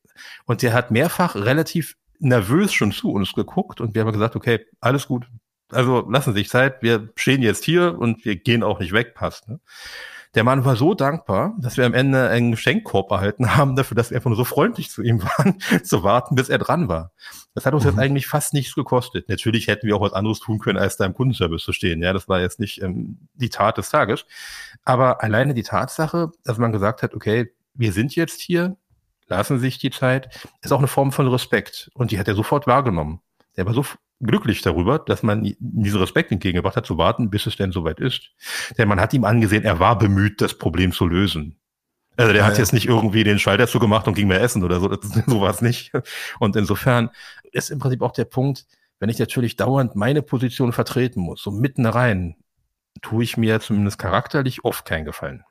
Und 0.46 0.62
der 0.62 0.72
hat 0.72 0.90
mehrfach 0.90 1.36
relativ 1.36 1.96
nervös 2.18 2.72
schon 2.72 2.92
zu 2.92 3.12
uns 3.12 3.32
geguckt 3.34 3.80
und 3.80 3.94
wir 3.94 4.02
haben 4.02 4.12
gesagt, 4.12 4.36
okay, 4.36 4.66
alles 4.80 5.06
gut. 5.06 5.26
Also 5.70 6.08
lassen 6.10 6.32
Sie 6.32 6.40
sich 6.40 6.48
Zeit, 6.48 6.82
wir 6.82 7.10
stehen 7.14 7.42
jetzt 7.42 7.64
hier 7.64 7.98
und 7.98 8.24
wir 8.24 8.36
gehen 8.36 8.62
auch 8.62 8.80
nicht 8.80 8.92
weg, 8.92 9.14
passt. 9.14 9.48
Ne? 9.48 9.60
Der 10.34 10.44
Mann 10.44 10.64
war 10.64 10.76
so 10.76 10.94
dankbar, 10.94 11.56
dass 11.58 11.76
wir 11.76 11.86
am 11.86 11.94
Ende 11.94 12.28
einen 12.28 12.50
Geschenkkorb 12.50 13.10
erhalten 13.10 13.56
haben, 13.56 13.76
dafür, 13.76 13.96
dass 13.96 14.10
wir 14.10 14.16
einfach 14.16 14.30
nur 14.30 14.36
so 14.36 14.44
freundlich 14.44 14.90
zu 14.90 15.02
ihm 15.02 15.22
waren, 15.38 15.58
zu 15.82 16.02
warten, 16.02 16.34
bis 16.34 16.48
er 16.48 16.58
dran 16.58 16.88
war. 16.88 17.12
Das 17.54 17.66
hat 17.66 17.74
uns 17.74 17.84
mhm. 17.84 17.90
jetzt 17.90 17.98
eigentlich 17.98 18.26
fast 18.26 18.54
nichts 18.54 18.74
gekostet. 18.74 19.28
Natürlich 19.28 19.68
hätten 19.68 19.86
wir 19.86 19.96
auch 19.96 20.00
was 20.00 20.12
anderes 20.12 20.40
tun 20.40 20.58
können, 20.58 20.78
als 20.78 20.96
da 20.96 21.06
im 21.06 21.14
Kundenservice 21.14 21.62
zu 21.62 21.72
stehen. 21.72 22.02
Ja, 22.02 22.12
das 22.12 22.28
war 22.28 22.40
jetzt 22.40 22.60
nicht 22.60 22.82
ähm, 22.82 23.18
die 23.34 23.48
Tat 23.48 23.78
des 23.78 23.90
Tages. 23.90 24.26
Aber 24.84 25.22
alleine 25.22 25.54
die 25.54 25.62
Tatsache, 25.62 26.30
dass 26.44 26.58
man 26.58 26.72
gesagt 26.72 27.02
hat, 27.02 27.14
okay, 27.14 27.52
wir 27.74 27.92
sind 27.92 28.14
jetzt 28.14 28.40
hier, 28.40 28.76
lassen 29.28 29.58
sich 29.58 29.78
die 29.78 29.90
Zeit, 29.90 30.46
ist 30.62 30.72
auch 30.72 30.78
eine 30.78 30.88
Form 30.88 31.12
von 31.12 31.28
Respekt. 31.28 31.90
Und 31.94 32.10
die 32.10 32.18
hat 32.18 32.28
er 32.28 32.34
sofort 32.34 32.66
wahrgenommen. 32.66 33.20
Der 33.56 33.66
war 33.66 33.74
so 33.74 33.84
glücklich 34.20 34.62
darüber, 34.62 34.98
dass 34.98 35.22
man 35.22 35.54
diesen 35.59 36.00
Respekt 36.00 36.33
entgegengebracht 36.33 36.76
hat, 36.76 36.87
zu 36.87 36.98
warten, 36.98 37.31
bis 37.31 37.46
es 37.46 37.57
denn 37.57 37.72
soweit 37.72 38.00
ist. 38.00 38.33
Denn 38.76 38.88
man 38.88 39.00
hat 39.00 39.14
ihm 39.14 39.24
angesehen, 39.24 39.64
er 39.64 39.78
war 39.78 39.98
bemüht, 39.98 40.40
das 40.40 40.54
Problem 40.54 40.92
zu 40.92 41.07
lösen. 41.07 41.59
Also 42.16 42.33
der 42.33 42.42
ja, 42.42 42.48
hat 42.48 42.59
jetzt 42.59 42.72
nicht 42.72 42.87
irgendwie 42.87 43.22
den 43.22 43.38
Schalter 43.38 43.68
zugemacht 43.68 44.09
und 44.09 44.14
ging 44.14 44.26
mehr 44.26 44.40
essen 44.40 44.64
oder 44.64 44.81
so, 44.81 44.90
so 45.26 45.40
war 45.40 45.50
es 45.50 45.62
nicht. 45.62 45.92
Und 46.40 46.57
insofern 46.57 47.11
ist 47.52 47.70
im 47.70 47.78
Prinzip 47.78 48.02
auch 48.02 48.11
der 48.11 48.24
Punkt, 48.24 48.66
wenn 48.98 49.09
ich 49.09 49.20
natürlich 49.20 49.54
dauernd 49.54 49.94
meine 49.94 50.22
Position 50.22 50.72
vertreten 50.72 51.20
muss, 51.20 51.40
so 51.40 51.52
mitten 51.52 51.87
rein, 51.87 52.35
tue 53.02 53.22
ich 53.22 53.37
mir 53.37 53.61
zumindest 53.61 53.98
charakterlich 53.98 54.64
oft 54.64 54.85
keinen 54.85 55.04
Gefallen. 55.04 55.44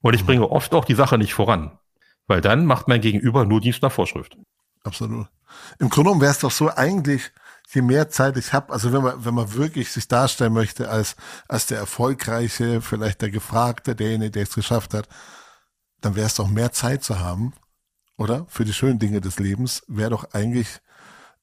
Und 0.00 0.14
ich 0.14 0.22
mhm. 0.22 0.26
bringe 0.26 0.50
oft 0.50 0.72
auch 0.72 0.86
die 0.86 0.94
Sache 0.94 1.18
nicht 1.18 1.34
voran, 1.34 1.78
weil 2.26 2.40
dann 2.40 2.64
macht 2.64 2.88
mein 2.88 3.02
Gegenüber 3.02 3.44
nur 3.44 3.60
Dienst 3.60 3.82
nach 3.82 3.92
Vorschrift. 3.92 4.38
Absolut. 4.84 5.26
Im 5.78 5.90
Grunde 5.90 6.08
genommen 6.08 6.20
wäre 6.22 6.30
es 6.30 6.38
doch 6.38 6.50
so 6.50 6.70
eigentlich, 6.70 7.30
je 7.74 7.82
mehr 7.82 8.08
Zeit 8.08 8.36
ich 8.36 8.52
habe, 8.52 8.72
also 8.72 8.92
wenn 8.92 9.02
man, 9.02 9.24
wenn 9.24 9.34
man 9.34 9.54
wirklich 9.54 9.90
sich 9.90 10.08
darstellen 10.08 10.52
möchte 10.52 10.88
als, 10.88 11.16
als 11.48 11.66
der 11.66 11.78
Erfolgreiche, 11.78 12.80
vielleicht 12.80 13.22
der 13.22 13.30
Gefragte, 13.30 13.94
derjenige, 13.94 14.30
der 14.30 14.42
es 14.44 14.54
geschafft 14.54 14.94
hat, 14.94 15.08
dann 16.00 16.14
wäre 16.14 16.26
es 16.26 16.34
doch 16.34 16.48
mehr 16.48 16.72
Zeit 16.72 17.02
zu 17.02 17.18
haben, 17.18 17.52
oder? 18.16 18.46
Für 18.48 18.64
die 18.64 18.72
schönen 18.72 18.98
Dinge 18.98 19.20
des 19.20 19.38
Lebens 19.38 19.82
wäre 19.88 20.10
doch 20.10 20.32
eigentlich 20.32 20.80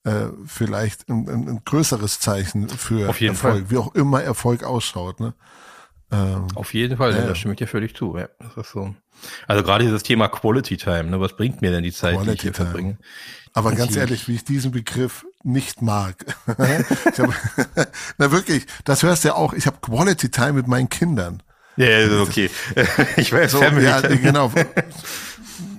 äh, 0.05 0.27
vielleicht 0.45 1.09
ein, 1.09 1.27
ein, 1.29 1.49
ein 1.49 1.61
größeres 1.65 2.19
Zeichen 2.19 2.69
für 2.69 3.09
Auf 3.09 3.21
jeden 3.21 3.33
Erfolg, 3.33 3.53
Fall. 3.53 3.69
wie 3.69 3.77
auch 3.77 3.93
immer 3.95 4.21
Erfolg 4.21 4.63
ausschaut. 4.63 5.19
Ne? 5.19 5.33
Ähm, 6.11 6.47
Auf 6.55 6.73
jeden 6.73 6.97
Fall, 6.97 7.13
ja. 7.13 7.25
da 7.25 7.35
stimme 7.35 7.53
ich 7.53 7.57
dir 7.57 7.67
völlig 7.67 7.95
zu. 7.95 8.17
Ja, 8.17 8.29
das 8.39 8.65
ist 8.65 8.71
so. 8.71 8.95
Also 9.47 9.63
gerade 9.63 9.83
dieses 9.83 10.03
Thema 10.03 10.27
Quality 10.27 10.77
Time, 10.77 11.05
ne, 11.05 11.19
was 11.19 11.35
bringt 11.35 11.61
mir 11.61 11.71
denn 11.71 11.83
die 11.83 11.91
Zeit, 11.91 12.15
Quality 12.15 12.31
die 12.31 12.35
ich 12.35 12.41
hier 12.41 12.53
Time. 12.53 12.67
verbringe? 12.67 12.97
Aber 13.53 13.71
ganz 13.73 13.91
ich 13.91 13.97
ehrlich, 13.97 14.27
wie 14.27 14.35
ich 14.35 14.43
diesen 14.43 14.71
Begriff 14.71 15.25
nicht 15.43 15.81
mag. 15.81 16.25
ich 16.47 17.19
hab, 17.19 17.29
na 18.17 18.31
wirklich, 18.31 18.65
das 18.85 19.03
hörst 19.03 19.23
du 19.23 19.29
ja 19.29 19.35
auch. 19.35 19.53
Ich 19.53 19.67
habe 19.67 19.77
Quality 19.81 20.29
Time 20.29 20.53
mit 20.53 20.67
meinen 20.67 20.89
Kindern. 20.89 21.43
Ja, 21.75 21.87
ja 21.87 22.21
okay. 22.21 22.49
ich 23.17 23.31
weiß, 23.31 23.51
so, 23.51 23.61
ja, 23.61 24.01
genau. 24.01 24.51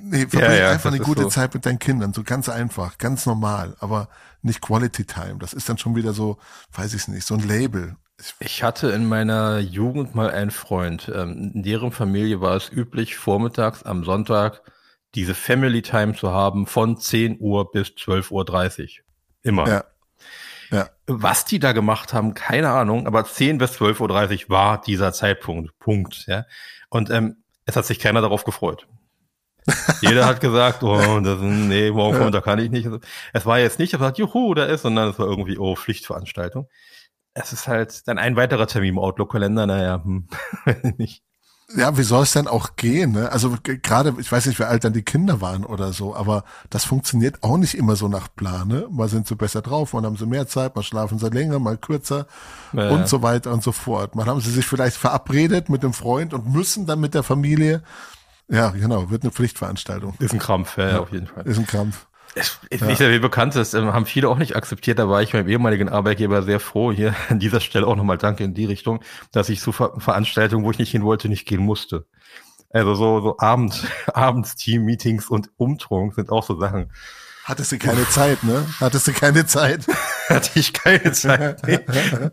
Nee, 0.04 0.26
verbring 0.26 0.50
ja, 0.50 0.54
ja, 0.54 0.70
einfach 0.70 0.92
eine 0.92 1.00
gute 1.00 1.22
so. 1.22 1.28
Zeit 1.28 1.54
mit 1.54 1.64
deinen 1.66 1.78
Kindern, 1.78 2.12
so 2.12 2.22
ganz 2.22 2.48
einfach, 2.48 2.98
ganz 2.98 3.26
normal, 3.26 3.76
aber 3.80 4.08
nicht 4.42 4.60
Quality 4.60 5.04
Time. 5.04 5.36
Das 5.38 5.52
ist 5.52 5.68
dann 5.68 5.78
schon 5.78 5.96
wieder 5.96 6.12
so, 6.12 6.38
weiß 6.72 6.94
ich 6.94 7.08
nicht, 7.08 7.26
so 7.26 7.34
ein 7.34 7.46
Label. 7.46 7.96
Ich 8.38 8.62
hatte 8.62 8.90
in 8.90 9.06
meiner 9.08 9.58
Jugend 9.58 10.14
mal 10.14 10.30
einen 10.30 10.50
Freund. 10.50 11.10
Ähm, 11.12 11.52
in 11.54 11.62
deren 11.62 11.90
Familie 11.90 12.40
war 12.40 12.56
es 12.56 12.70
üblich, 12.70 13.16
vormittags 13.16 13.82
am 13.82 14.04
Sonntag 14.04 14.62
diese 15.14 15.34
Family 15.34 15.82
Time 15.82 16.14
zu 16.14 16.32
haben 16.32 16.66
von 16.66 16.98
10 16.98 17.38
Uhr 17.40 17.70
bis 17.70 17.88
12.30 17.88 18.30
Uhr. 18.30 19.04
Immer. 19.44 19.68
Ja. 19.68 19.84
Ja. 20.70 20.88
Was 21.06 21.44
die 21.44 21.60
da 21.60 21.72
gemacht 21.72 22.12
haben, 22.12 22.34
keine 22.34 22.70
Ahnung, 22.70 23.06
aber 23.06 23.24
10 23.24 23.58
bis 23.58 23.80
12.30 23.80 24.44
Uhr 24.44 24.50
war 24.50 24.80
dieser 24.80 25.12
Zeitpunkt. 25.12 25.78
Punkt. 25.78 26.24
Ja. 26.26 26.46
Und 26.88 27.10
ähm, 27.10 27.44
es 27.66 27.76
hat 27.76 27.86
sich 27.86 28.00
keiner 28.00 28.20
darauf 28.20 28.44
gefreut. 28.44 28.88
Jeder 30.02 30.26
hat 30.26 30.40
gesagt, 30.40 30.82
oh, 30.82 31.20
das, 31.20 31.38
nee, 31.40 31.90
morgen 31.90 32.18
kommt, 32.18 32.34
da 32.34 32.40
kann 32.40 32.58
ich 32.58 32.70
nicht. 32.70 32.88
Es 33.32 33.46
war 33.46 33.58
jetzt 33.58 33.78
nicht, 33.78 33.94
er 33.94 33.98
sagt, 33.98 34.18
juhu, 34.18 34.54
da 34.54 34.66
ist, 34.66 34.82
sondern 34.82 35.08
es 35.08 35.18
war 35.18 35.26
irgendwie, 35.26 35.56
oh, 35.58 35.74
Pflichtveranstaltung. 35.74 36.68
Es 37.32 37.52
ist 37.52 37.66
halt 37.66 38.06
dann 38.06 38.18
ein 38.18 38.36
weiterer 38.36 38.66
Termin 38.66 38.90
im 38.90 38.98
Outlook-Kalender, 38.98 39.66
naja, 39.66 40.02
hm, 40.04 40.28
nicht. 40.98 41.22
Ja, 41.76 41.96
wie 41.96 42.02
soll 42.02 42.22
es 42.22 42.32
denn 42.32 42.46
auch 42.46 42.76
gehen? 42.76 43.12
Ne? 43.12 43.32
Also 43.32 43.56
gerade, 43.62 44.14
ich 44.18 44.30
weiß 44.30 44.46
nicht, 44.46 44.58
wie 44.58 44.64
alt 44.64 44.84
dann 44.84 44.92
die 44.92 45.02
Kinder 45.02 45.40
waren 45.40 45.64
oder 45.64 45.92
so, 45.92 46.14
aber 46.14 46.44
das 46.70 46.84
funktioniert 46.84 47.42
auch 47.42 47.56
nicht 47.56 47.74
immer 47.74 47.96
so 47.96 48.06
nach 48.06 48.28
Plan. 48.34 48.68
Ne? 48.68 48.86
Mal 48.90 49.08
sind 49.08 49.26
sie 49.26 49.34
besser 49.34 49.62
drauf, 49.62 49.94
mal 49.94 50.02
haben 50.02 50.16
sie 50.16 50.26
mehr 50.26 50.46
Zeit, 50.46 50.76
mal 50.76 50.82
schlafen 50.82 51.18
sie 51.18 51.30
länger, 51.30 51.58
mal 51.58 51.78
kürzer 51.78 52.26
ja. 52.74 52.90
und 52.90 53.08
so 53.08 53.22
weiter 53.22 53.52
und 53.52 53.62
so 53.62 53.72
fort. 53.72 54.14
Mal 54.14 54.26
haben 54.26 54.40
sie 54.40 54.50
sich 54.50 54.66
vielleicht 54.66 54.96
verabredet 54.96 55.68
mit 55.70 55.82
dem 55.82 55.94
Freund 55.94 56.34
und 56.34 56.52
müssen 56.52 56.86
dann 56.86 57.00
mit 57.00 57.14
der 57.14 57.22
Familie 57.22 57.82
ja, 58.48 58.70
genau, 58.70 59.10
wird 59.10 59.22
eine 59.22 59.32
Pflichtveranstaltung. 59.32 60.14
Ist 60.18 60.32
ein 60.32 60.38
Krampf, 60.38 60.76
ja, 60.76 60.90
ja. 60.90 61.00
auf 61.00 61.12
jeden 61.12 61.26
Fall. 61.26 61.46
Ist 61.46 61.58
ein 61.58 61.66
Krampf. 61.66 62.06
Es, 62.34 62.58
ja. 62.72 62.86
Nicht, 62.86 63.00
wie 63.00 63.18
bekannt 63.18 63.54
ist, 63.54 63.74
ähm, 63.74 63.92
haben 63.92 64.06
viele 64.06 64.28
auch 64.28 64.38
nicht 64.38 64.56
akzeptiert. 64.56 64.98
Da 64.98 65.08
war 65.08 65.22
ich 65.22 65.32
meinem 65.32 65.48
ehemaligen 65.48 65.88
Arbeitgeber 65.88 66.42
sehr 66.42 66.60
froh. 66.60 66.92
Hier 66.92 67.14
an 67.28 67.38
dieser 67.38 67.60
Stelle 67.60 67.86
auch 67.86 67.96
nochmal 67.96 68.18
Danke 68.18 68.44
in 68.44 68.54
die 68.54 68.64
Richtung, 68.64 69.00
dass 69.32 69.48
ich 69.48 69.60
zu 69.60 69.72
Ver 69.72 69.92
Veranstaltungen, 69.98 70.64
wo 70.64 70.70
ich 70.70 70.78
nicht 70.78 70.90
hin 70.90 71.04
wollte, 71.04 71.28
nicht 71.28 71.46
gehen 71.46 71.60
musste. 71.60 72.06
Also 72.70 72.94
so, 72.94 73.20
so 73.20 73.38
Abend, 73.38 73.86
Abends-Team-Meetings 74.12 75.28
und 75.28 75.50
Umtrunk 75.56 76.14
sind 76.14 76.30
auch 76.30 76.42
so 76.42 76.58
Sachen. 76.58 76.90
Hattest 77.44 77.72
du 77.72 77.78
keine 77.78 78.08
Zeit, 78.08 78.42
ne? 78.42 78.66
Hattest 78.80 79.06
du 79.06 79.12
keine 79.12 79.44
Zeit? 79.44 79.86
Hatte 80.30 80.58
ich 80.58 80.72
keine 80.72 81.12
Zeit. 81.12 81.62
Nee. 81.66 81.78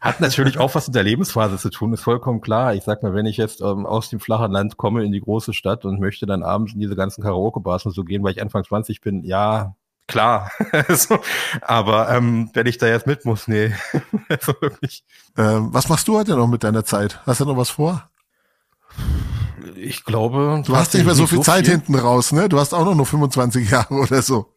Hat 0.00 0.20
natürlich 0.20 0.58
auch 0.58 0.74
was 0.74 0.88
mit 0.88 0.96
der 0.96 1.04
Lebensphase 1.04 1.56
zu 1.56 1.70
tun, 1.70 1.92
ist 1.92 2.02
vollkommen 2.02 2.40
klar. 2.40 2.74
Ich 2.74 2.82
sag 2.82 3.04
mal, 3.04 3.14
wenn 3.14 3.26
ich 3.26 3.36
jetzt 3.36 3.60
ähm, 3.60 3.86
aus 3.86 4.10
dem 4.10 4.18
flachen 4.18 4.50
Land 4.50 4.76
komme 4.76 5.04
in 5.04 5.12
die 5.12 5.20
große 5.20 5.54
Stadt 5.54 5.84
und 5.84 6.00
möchte 6.00 6.26
dann 6.26 6.42
abends 6.42 6.72
in 6.74 6.80
diese 6.80 6.96
ganzen 6.96 7.22
Karaoke-Bars 7.22 7.86
und 7.86 7.92
so 7.92 8.02
gehen, 8.02 8.24
weil 8.24 8.32
ich 8.32 8.42
Anfang 8.42 8.64
20 8.64 9.00
bin, 9.00 9.22
ja, 9.22 9.76
klar. 10.08 10.50
so, 10.88 11.20
aber 11.62 12.08
ähm, 12.08 12.50
wenn 12.52 12.66
ich 12.66 12.78
da 12.78 12.88
jetzt 12.88 13.06
mit 13.06 13.24
muss, 13.24 13.46
nee. 13.46 13.72
also 14.28 14.52
wirklich. 14.60 15.04
Ähm, 15.38 15.68
was 15.72 15.88
machst 15.88 16.08
du 16.08 16.18
heute 16.18 16.34
noch 16.34 16.48
mit 16.48 16.64
deiner 16.64 16.84
Zeit? 16.84 17.20
Hast 17.24 17.40
du 17.40 17.44
noch 17.44 17.56
was 17.56 17.70
vor? 17.70 18.10
Ich 19.76 20.04
glaube. 20.04 20.62
Du 20.66 20.76
hast 20.76 20.94
nicht 20.94 21.04
mehr 21.04 21.14
so 21.14 21.26
viel 21.26 21.38
so 21.38 21.44
Zeit 21.44 21.66
viel. 21.66 21.74
hinten 21.74 21.94
raus, 21.94 22.32
ne? 22.32 22.48
Du 22.48 22.58
hast 22.58 22.72
auch 22.74 22.84
noch 22.84 22.94
nur 22.94 23.06
25 23.06 23.70
Jahre 23.70 23.94
oder 23.94 24.22
so. 24.22 24.52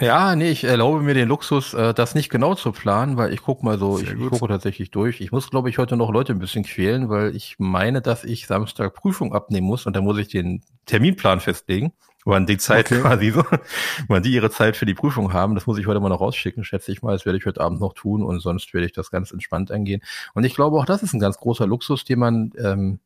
Ja, 0.00 0.34
nee, 0.36 0.50
ich 0.50 0.64
erlaube 0.64 1.02
mir 1.02 1.14
den 1.14 1.28
Luxus, 1.28 1.74
äh, 1.74 1.94
das 1.94 2.14
nicht 2.14 2.30
genau 2.30 2.54
zu 2.54 2.72
planen, 2.72 3.16
weil 3.16 3.32
ich 3.32 3.42
gucke 3.42 3.64
mal 3.64 3.78
so, 3.78 3.96
Sehr 3.96 4.14
ich, 4.14 4.20
ich 4.20 4.30
gucke 4.30 4.48
tatsächlich 4.48 4.90
durch. 4.90 5.20
Ich 5.20 5.32
muss, 5.32 5.50
glaube 5.50 5.70
ich, 5.70 5.78
heute 5.78 5.96
noch 5.96 6.10
Leute 6.10 6.32
ein 6.32 6.38
bisschen 6.38 6.64
quälen, 6.64 7.08
weil 7.08 7.34
ich 7.34 7.56
meine, 7.58 8.02
dass 8.02 8.24
ich 8.24 8.46
Samstag 8.46 8.94
Prüfung 8.94 9.32
abnehmen 9.32 9.66
muss 9.66 9.86
und 9.86 9.94
dann 9.94 10.04
muss 10.04 10.18
ich 10.18 10.28
den 10.28 10.62
Terminplan 10.86 11.40
festlegen, 11.40 11.92
wann 12.24 12.46
die 12.46 12.58
Zeit 12.58 12.86
okay. 12.86 13.00
quasi 13.02 13.30
so, 13.30 13.44
wann 14.08 14.22
die 14.22 14.32
ihre 14.32 14.50
Zeit 14.50 14.76
für 14.76 14.86
die 14.86 14.94
Prüfung 14.94 15.32
haben. 15.32 15.54
Das 15.54 15.66
muss 15.66 15.78
ich 15.78 15.86
heute 15.86 16.00
mal 16.00 16.08
noch 16.08 16.20
rausschicken, 16.20 16.64
schätze 16.64 16.92
ich 16.92 17.02
mal. 17.02 17.12
Das 17.12 17.24
werde 17.24 17.38
ich 17.38 17.46
heute 17.46 17.60
Abend 17.60 17.80
noch 17.80 17.94
tun 17.94 18.22
und 18.22 18.40
sonst 18.40 18.72
werde 18.74 18.86
ich 18.86 18.92
das 18.92 19.10
ganz 19.10 19.30
entspannt 19.30 19.70
angehen. 19.70 20.02
Und 20.34 20.44
ich 20.44 20.54
glaube, 20.54 20.78
auch 20.78 20.86
das 20.86 21.02
ist 21.02 21.14
ein 21.14 21.20
ganz 21.20 21.38
großer 21.38 21.66
Luxus, 21.66 22.04
den 22.04 22.18
man 22.18 22.52
ähm, 22.58 23.00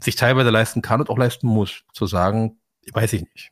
sich 0.00 0.16
teilweise 0.16 0.50
leisten 0.50 0.82
kann 0.82 1.00
und 1.00 1.10
auch 1.10 1.18
leisten 1.18 1.46
muss, 1.46 1.82
zu 1.92 2.06
sagen, 2.06 2.58
weiß 2.92 3.12
ich 3.14 3.22
nicht. 3.22 3.50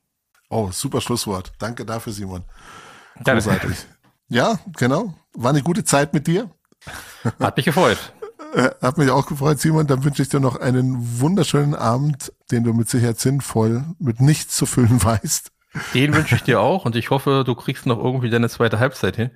Oh, 0.48 0.70
super 0.70 1.00
Schlusswort. 1.00 1.52
Danke 1.58 1.84
dafür, 1.84 2.12
Simon. 2.12 2.44
Großartig. 3.24 3.76
Ja, 4.28 4.58
genau. 4.76 5.14
War 5.32 5.50
eine 5.50 5.62
gute 5.62 5.84
Zeit 5.84 6.12
mit 6.12 6.26
dir. 6.26 6.50
Hat 7.40 7.56
mich 7.56 7.66
gefreut. 7.66 7.98
Äh, 8.54 8.70
hat 8.80 8.96
mich 8.96 9.10
auch 9.10 9.26
gefreut, 9.26 9.60
Simon. 9.60 9.86
Dann 9.86 10.04
wünsche 10.04 10.22
ich 10.22 10.28
dir 10.28 10.40
noch 10.40 10.56
einen 10.56 11.20
wunderschönen 11.20 11.74
Abend, 11.74 12.32
den 12.50 12.64
du 12.64 12.72
mit 12.72 12.88
Sicherheit 12.88 13.18
sinnvoll 13.18 13.84
mit 13.98 14.20
nichts 14.20 14.56
zu 14.56 14.64
füllen 14.66 15.02
weißt. 15.04 15.50
Den 15.92 16.14
wünsche 16.14 16.36
ich 16.36 16.42
dir 16.42 16.60
auch 16.60 16.84
und 16.84 16.96
ich 16.96 17.10
hoffe, 17.10 17.42
du 17.44 17.54
kriegst 17.54 17.84
noch 17.84 17.98
irgendwie 17.98 18.30
deine 18.30 18.48
zweite 18.48 18.78
Halbzeit 18.78 19.16
hin. 19.16 19.30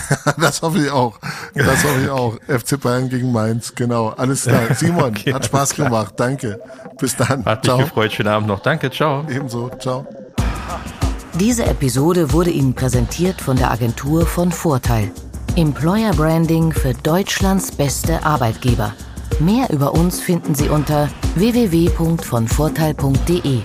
das 0.40 0.62
hoffe 0.62 0.78
ich 0.78 0.90
auch. 0.90 1.18
Das 1.54 1.84
hoffe 1.84 2.00
ich 2.02 2.08
auch. 2.08 2.36
FC 2.48 2.80
Bayern 2.80 3.08
gegen 3.08 3.32
Mainz, 3.32 3.74
genau. 3.74 4.08
Alles 4.08 4.44
klar. 4.44 4.62
Simon, 4.74 5.10
okay, 5.10 5.34
hat 5.34 5.44
Spaß 5.44 5.74
gemacht. 5.74 6.14
Danke. 6.16 6.60
Bis 6.98 7.16
dann. 7.16 7.44
Hat 7.44 7.64
ciao. 7.64 7.78
mich 7.78 7.86
gefreut. 7.86 8.12
Schönen 8.12 8.28
Abend 8.28 8.48
noch. 8.48 8.60
Danke. 8.60 8.90
Ciao. 8.90 9.24
Ebenso. 9.28 9.70
Ciao. 9.78 10.06
Diese 11.38 11.64
Episode 11.64 12.32
wurde 12.32 12.50
Ihnen 12.50 12.74
präsentiert 12.74 13.40
von 13.40 13.56
der 13.56 13.70
Agentur 13.70 14.26
von 14.26 14.52
Vorteil. 14.52 15.10
Employer 15.56 16.12
Branding 16.12 16.72
für 16.72 16.94
Deutschlands 16.94 17.72
beste 17.72 18.24
Arbeitgeber. 18.24 18.94
Mehr 19.40 19.70
über 19.70 19.92
uns 19.92 20.20
finden 20.20 20.54
Sie 20.54 20.68
unter 20.68 21.08
www.vonvorteil.de. 21.34 23.62